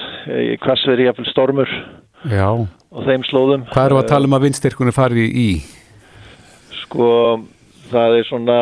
hvassveri 0.63 1.09
jafnvel 1.09 1.27
stormur 1.33 1.69
Já. 2.31 2.47
og 2.55 3.03
þeim 3.09 3.27
slóðum 3.27 3.67
Hvað 3.75 3.89
eru 3.91 3.99
að 3.99 4.07
tala 4.13 4.25
um 4.31 4.37
að 4.39 4.47
vindstyrkunni 4.47 4.95
fari 4.95 5.27
í? 5.35 5.49
sko 6.85 7.11
það 7.91 8.17
er 8.19 8.27
svona 8.29 8.59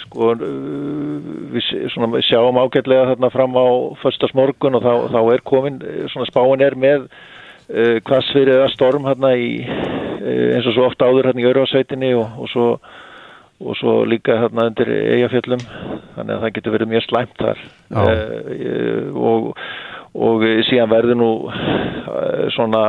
sko 0.00 0.32
uh, 0.34 1.14
við 1.54 1.68
svona, 1.92 2.10
við 2.16 2.26
sjáum 2.28 2.58
ágætlega 2.60 3.12
þarna 3.12 3.30
fram 3.34 3.56
á 3.58 3.66
föstasmorgun 4.02 4.78
og 4.78 4.84
þá, 4.84 4.92
þá 5.14 5.20
er 5.34 5.46
komin 5.46 5.80
uh, 5.82 6.02
svona 6.12 6.28
spáin 6.30 6.64
er 6.64 6.76
með 6.78 7.06
uh, 7.06 7.96
hvassfyrir 8.06 8.54
eða 8.58 8.74
storm 8.74 9.08
hérna 9.08 9.34
í 9.38 9.48
uh, 9.64 10.50
eins 10.56 10.68
og 10.68 10.76
svo 10.76 10.90
oft 10.90 11.02
áður 11.02 11.30
hérna 11.30 11.44
í 11.44 11.48
Örvarsveitinni 11.52 12.12
og, 12.18 12.38
og 12.38 12.52
svo 12.52 12.68
og 13.64 13.76
svo 13.78 14.00
líka 14.10 14.34
hérna 14.42 14.66
undir 14.68 14.90
eigafjöllum 14.90 15.60
þannig 15.62 16.32
að 16.34 16.40
það 16.42 16.54
getur 16.56 16.72
verið 16.74 16.88
mjög 16.90 17.04
slæmt 17.06 17.36
þar. 17.38 17.60
Uh, 17.94 19.14
og 19.14 19.52
og 20.14 20.44
síðan 20.68 20.90
verður 20.92 21.16
nú 21.18 21.28
svona 22.54 22.82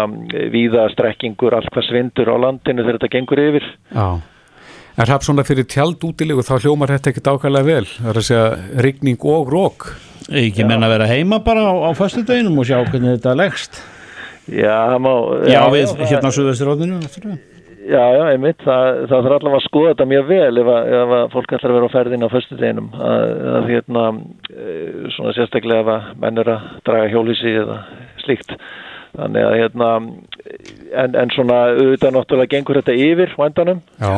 víða 0.53 0.83
strekkingur 0.93 1.55
allt 1.57 1.71
hvað 1.73 1.87
svindur 1.87 2.29
á 2.29 2.37
landinu 2.37 2.83
þegar 2.83 2.99
þetta 2.99 3.09
gengur 3.15 3.41
yfir. 3.41 3.65
Já. 3.95 4.05
Er 4.95 5.09
það 5.11 5.25
svona 5.27 5.43
fyrir 5.43 5.65
tjald 5.67 6.03
útilegu 6.07 6.43
þá 6.45 6.53
hljómar 6.63 6.93
þetta 6.93 7.11
ekkit 7.11 7.25
ákvæmlega 7.27 7.67
vel? 7.67 7.87
Það 7.97 8.11
er 8.13 8.19
að 8.21 8.27
segja 8.29 8.45
rigning 8.85 9.25
og 9.27 9.49
rók. 9.51 9.89
Ekki 10.31 10.63
menn 10.65 10.85
að 10.87 10.93
vera 10.95 11.09
heima 11.11 11.41
bara 11.43 11.65
á, 11.67 11.73
á 11.85 11.91
föstudeginum 11.97 12.61
og 12.61 12.69
sjá 12.69 12.77
hvernig 12.87 13.17
þetta 13.17 13.33
leggst. 13.35 13.81
Já, 14.47 14.71
það 14.93 15.01
má 15.03 15.11
Já, 15.51 15.59
við 15.73 15.83
það- 15.91 16.07
hérna 16.13 16.31
á 16.31 16.35
Suðvesturróðinu. 16.37 17.01
Já, 17.85 18.01
já, 18.17 18.23
einmitt, 18.33 18.63
það, 18.65 18.87
það 19.11 19.19
þarf 19.27 19.35
allavega 19.35 19.57
að 19.59 19.65
skoða 19.67 19.89
þetta 19.91 20.05
mjög 20.09 20.23
vel 20.31 20.57
ef, 20.61 20.69
að, 20.73 20.87
ef 20.99 21.11
að 21.17 21.25
fólk 21.35 21.51
ætlar 21.53 21.69
að 21.69 21.75
vera 21.77 21.85
á 21.85 21.95
ferðin 21.95 22.25
á 22.25 22.29
föstudeginum 22.33 22.87
að, 22.97 23.25
að 23.59 23.67
hérna 23.69 24.05
eh, 24.49 24.95
svona 25.13 25.33
sérstaklega 25.37 25.83
ef 25.83 25.91
að 25.93 26.07
menn 26.23 26.41
er 26.41 26.49
að 26.55 26.63
draga 26.87 27.11
hjólísi 27.13 27.53
eða 27.61 27.77
slíkt 28.23 28.55
þannig 29.19 29.45
að 29.45 29.57
hérna 29.59 29.91
en, 30.01 31.13
en 31.21 31.35
svona 31.35 31.59
auðvitað 31.75 32.15
náttúrulega 32.17 32.53
gengur 32.55 32.81
þetta 32.81 32.97
yfir 33.05 33.37
vandanum 33.37 33.83
Já. 34.01 34.13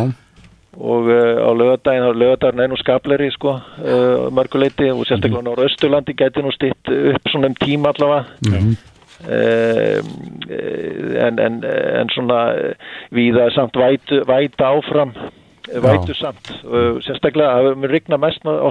Og 0.78 1.10
uh, 1.10 1.42
á 1.42 1.50
lögadaginn, 1.58 2.20
lögadaginn 2.22 2.66
er 2.66 2.70
nú 2.70 2.78
skapleri 2.78 3.32
sko, 3.34 3.56
uh, 3.58 4.28
mörguleiti 4.34 4.92
og 4.94 5.08
sérstaklega 5.10 5.42
á 5.42 5.48
Norðausturlandi 5.50 6.14
gæti 6.18 6.46
nú 6.46 6.54
stitt 6.54 6.94
upp 6.94 7.32
svona 7.32 7.52
um 7.52 7.58
tíma 7.58 7.96
allavega. 7.96 8.38
Mm 8.46 8.78
en, 9.26 11.40
en, 11.40 11.64
en 12.02 12.10
svona 12.14 12.54
eh, 12.54 12.74
víða 13.12 13.50
samt 13.56 13.78
vætu, 13.78 14.24
væta 14.28 14.66
áfram. 14.78 15.10
eh, 15.10 15.32
vætu 15.68 16.16
samt 16.18 16.52
uh, 16.66 16.98
sérstaklega 17.06 17.74
mun 17.76 17.90
rigna 17.92 18.18
mest 18.22 18.46
á 18.46 18.68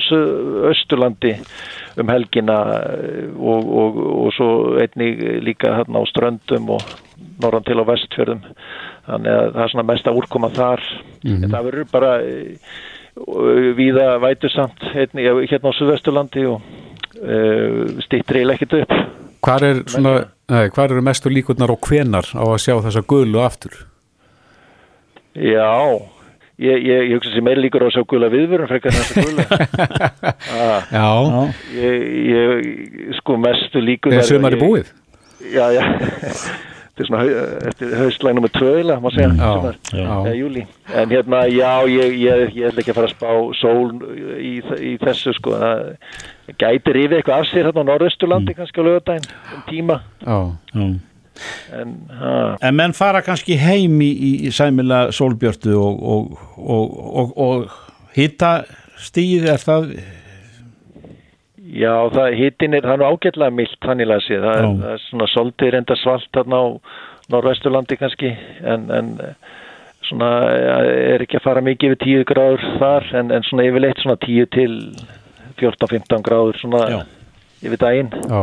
Östurlandi 0.70 1.34
um 1.96 2.08
helgina 2.12 2.56
eh, 2.76 3.28
og, 3.36 3.68
og, 3.80 4.00
og 4.26 4.32
svo 4.36 4.48
einnig 4.80 5.20
líka 5.44 5.72
hérna 5.78 6.02
á 6.02 6.04
ströndum 6.10 6.68
og 6.76 6.82
norðan 7.40 7.64
til 7.64 7.80
á 7.80 7.84
vestfjörðum. 7.88 8.42
Þannig 9.06 9.32
að 9.32 9.48
það 9.54 9.62
er 9.64 9.72
svona 9.72 9.86
mest 9.90 10.10
að 10.10 10.20
úrkoma 10.20 10.50
þar. 10.52 10.82
En 11.24 11.48
það 11.48 11.68
verður 11.70 11.88
bara 11.92 12.12
uh, 12.20 13.70
víða 13.78 14.08
vætu 14.20 14.52
samt 14.52 14.84
einnig, 14.92 15.30
hérna 15.50 15.72
á 15.72 15.78
Suðvesturlandi 15.78 16.46
og 16.50 16.60
uh, 16.60 17.96
stýttir 18.04 18.42
eiginlega 18.42 18.60
ekkert 18.60 18.78
upp. 18.82 18.96
Hvar, 19.46 19.62
er 19.62 19.82
svona, 19.88 20.14
nei, 20.50 20.64
hvar 20.74 20.90
eru 20.90 21.04
mestu 21.04 21.30
líkurnar 21.32 21.72
og 21.72 21.86
hvenar 21.86 22.28
á 22.34 22.44
að 22.44 22.60
sjá 22.64 22.74
þessa 22.88 23.04
gulu 23.08 23.40
aftur? 23.44 23.76
Já, 25.36 25.76
ég, 26.58 26.86
ég, 26.86 27.08
ég 27.10 27.14
hugsa 27.16 27.32
sem 27.34 27.44
meira 27.44 27.60
líkur 27.60 27.84
á 27.84 27.88
að 27.88 27.96
sjá 27.96 28.04
gula 28.08 28.28
viðvörun 28.32 28.70
frekar 28.70 28.92
en 28.92 29.02
þessa 29.02 29.24
gula. 29.26 29.44
ah, 30.60 30.86
Já. 30.92 31.08
ég, 31.76 32.06
ég, 32.30 33.10
sko 33.20 33.36
mestu 33.42 33.82
líkur... 33.84 34.14
Er 34.16 34.24
sumari 34.28 34.60
búið? 34.60 34.94
Já, 35.52 35.68
já. 35.76 35.82
Þetta 36.96 37.04
er 37.04 37.08
svona 37.10 37.18
hau- 37.20 37.64
eftir 37.68 37.90
haustlæg 38.00 38.34
nummer 38.38 38.50
tvöðila, 38.54 38.94
má 39.04 39.10
segja, 39.12 39.26
Já, 39.36 39.48
sumar, 39.52 39.74
já. 39.92 40.04
eða 40.16 40.30
júli. 40.38 40.62
En 40.96 41.10
hérna, 41.12 41.40
já, 41.52 41.72
ég, 41.92 42.14
ég, 42.22 42.54
ég 42.56 42.70
ætla 42.70 42.80
ekki 42.80 42.94
að 42.94 42.96
fara 42.96 43.10
að 43.10 43.12
spá 43.12 43.34
sól 43.58 43.90
í, 44.40 44.52
í 44.80 44.94
þessu, 45.02 45.34
sko. 45.36 45.58
Það 45.60 46.56
gæti 46.62 46.94
rifið 46.96 47.18
eitthvað 47.18 47.42
af 47.44 47.50
sér 47.50 47.68
hérna 47.68 47.84
á 47.84 47.88
Norðausturlandi 47.90 48.54
kannski 48.56 48.80
á 48.80 48.84
lögadaginn, 48.88 49.28
um 49.58 49.66
tíma. 49.68 49.98
Já. 50.24 50.38
Já. 50.72 50.88
En, 51.76 51.96
En 52.62 52.76
menn 52.76 52.94
fara 52.96 53.22
kannski 53.24 53.58
heim 53.60 54.00
í, 54.04 54.10
í, 54.10 54.52
sæmila 54.54 55.06
sólbjörtu 55.14 55.74
og, 55.78 56.04
og, 56.14 56.38
og, 56.56 56.94
og, 57.22 57.34
og 57.46 58.14
hitta 58.16 58.52
stíð 59.02 59.50
er 59.52 59.60
það? 59.62 59.90
Já, 61.76 61.92
það, 62.14 62.30
hittin 62.38 62.78
er, 62.78 62.86
nú 62.96 63.08
ágætlega 63.08 63.52
milt 63.52 63.76
þannig 63.84 64.14
að 64.14 64.24
sé, 64.24 64.40
það 64.40 64.60
er, 64.60 64.70
það 64.80 64.94
er 64.94 65.04
svona 65.08 65.28
soldið 65.34 65.74
reynda 65.74 65.98
svalt 66.00 66.28
þarna 66.36 66.62
á 66.62 66.66
Norðvesturlandi 67.34 67.96
kannski, 67.98 68.30
en, 68.62 68.86
en, 68.94 69.08
svona 70.06 70.30
er 70.54 71.24
ekki 71.24 71.40
að 71.40 71.46
fara 71.48 71.64
mikið 71.66 71.96
yfir 71.96 72.02
10 72.04 72.26
gráður 72.30 72.66
þar 72.78 73.08
en, 73.18 73.32
en 73.34 73.46
svona 73.48 73.66
yfirleitt 73.66 74.02
svona 74.02 74.18
10 74.22 74.50
til 74.54 74.76
14-15 75.58 76.22
gráður 76.26 76.60
svona 76.60 76.82
Já. 76.92 77.00
Yfir 77.66 77.80
daginn. 77.82 78.10
Já, 78.16 78.40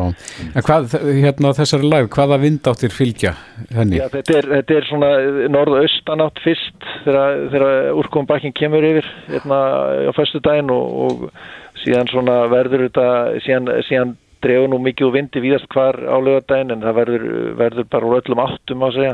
en 0.50 0.66
hvað, 0.68 0.96
hérna 1.24 1.54
þessari 1.58 1.90
live, 1.90 2.12
hvaða 2.14 2.40
vindáttir 2.44 2.94
fylgja 2.94 3.36
henni? 3.74 4.00
Já, 4.02 4.08
þetta 4.14 4.38
er, 4.40 4.50
þetta 4.58 4.78
er 4.78 4.90
svona 4.90 5.12
norðaustanátt 5.54 6.42
fyrst 6.44 6.90
þegar, 7.06 7.44
þegar 7.54 8.02
úrkombakkin 8.04 8.56
kemur 8.58 8.90
yfir 8.94 9.08
hérna 9.30 9.62
á 10.10 10.12
föstu 10.16 10.44
daginn 10.44 10.74
og, 10.74 11.00
og 11.08 11.80
síðan 11.84 12.12
svona 12.12 12.42
verður 12.52 12.88
þetta 12.88 13.08
síðan, 13.46 13.72
síðan 13.88 14.18
dregur 14.44 14.72
nú 14.72 14.80
mikið 14.84 15.08
úr 15.08 15.16
vindi 15.16 15.44
víðast 15.44 15.70
hvar 15.72 15.98
á 16.04 16.16
lögadaginn 16.20 16.76
en 16.76 16.84
það 16.84 16.98
verður, 17.00 17.30
verður 17.60 17.88
bara 17.96 18.18
öllum 18.20 18.44
áttum 18.44 18.84
að 18.88 18.98
segja. 18.98 19.14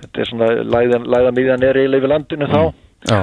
Þetta 0.00 0.24
er 0.24 0.30
svona 0.32 0.50
læðan, 0.74 1.06
miðjan 1.36 1.66
er 1.68 1.78
eiginlega 1.78 2.02
yfir 2.02 2.12
landinu 2.14 2.50
þá. 2.50 2.62
Já, 3.10 3.20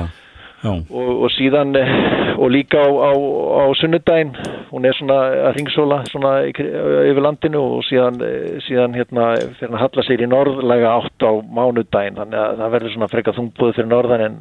og, 0.65 1.11
og 1.23 1.29
síðan 1.35 1.75
eh, 1.77 1.91
og 2.37 2.49
líka 2.53 2.81
á, 2.81 2.89
á, 2.89 3.11
á 3.13 3.65
sunnudaginn 3.77 4.33
hún 4.71 4.85
er 4.85 4.95
svona 4.97 5.17
að 5.47 5.57
ringsóla 5.57 5.99
svona 6.09 6.31
yfir 6.49 7.21
landinu 7.23 7.61
og 7.77 7.85
síðan, 7.87 8.17
eh, 8.25 8.57
síðan 8.65 8.97
hérna 8.97 9.29
fyrir 9.59 9.75
að 9.75 9.83
halla 9.83 10.05
sér 10.07 10.23
í 10.25 10.29
norðlega 10.31 10.95
átt 10.97 11.27
á 11.29 11.31
mánudaginn 11.45 12.17
þannig 12.17 12.41
að 12.41 12.61
það 12.61 12.73
verður 12.75 12.95
svona 12.95 13.11
frekar 13.13 13.37
þungbúð 13.37 13.75
fyrir 13.77 13.91
norðan 13.91 14.25
en 14.27 14.39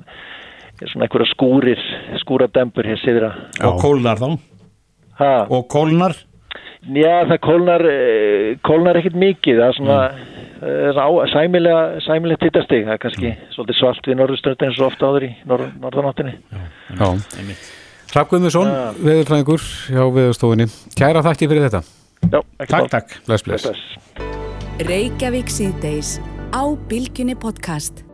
svona 0.84 1.06
einhverja 1.06 1.32
skúrir 1.32 1.84
skúradembur 2.22 2.88
hér 2.88 3.02
siðra 3.04 3.34
og 3.64 3.80
kólnar 3.82 4.20
þá? 4.20 4.30
Ha, 5.16 5.34
og 5.48 5.68
kólnar? 5.72 6.16
Já, 6.86 7.24
það 7.26 7.38
kólnar 7.44 7.86
eh, 7.90 8.56
kólnar 8.64 9.00
ekkit 9.00 9.16
mikið 9.20 9.62
það 9.62 9.68
er 9.68 9.78
svona 9.80 10.00
mm. 10.08 10.35
Á, 10.62 11.08
sæmilega, 11.32 11.80
sæmilega 12.06 12.42
tittastig 12.44 12.86
það 12.86 12.94
er 12.94 13.02
kannski 13.02 13.32
svolítið 13.54 13.80
svalt 13.80 14.08
við 14.08 14.20
norðustöndin 14.20 14.70
eins 14.70 14.80
og 14.80 14.88
ofta 14.90 15.10
áður 15.10 15.28
í 15.28 15.32
norð, 15.48 15.68
norðanáttinni 15.82 16.36
já. 16.96 17.08
Hrafn 18.06 18.30
Guðmundsson, 18.30 18.70
veðurfræðingur 19.02 19.64
hjá 19.90 20.02
veðurstofunni. 20.14 20.68
Kæra 20.96 21.24
þakki 21.26 21.50
fyrir 21.50 21.66
þetta. 21.66 21.82
Já, 22.30 22.40
ekki 22.62 22.72
Takk, 22.72 22.90
takk 22.94 23.16
Bless, 23.26 23.44
bless. 23.44 23.66
Bless. 23.66 24.86
Reykjavík 24.86 25.52
síðdeis 25.52 26.16
á 26.54 26.62
Bilginni 26.88 27.36
podcast. 27.36 28.06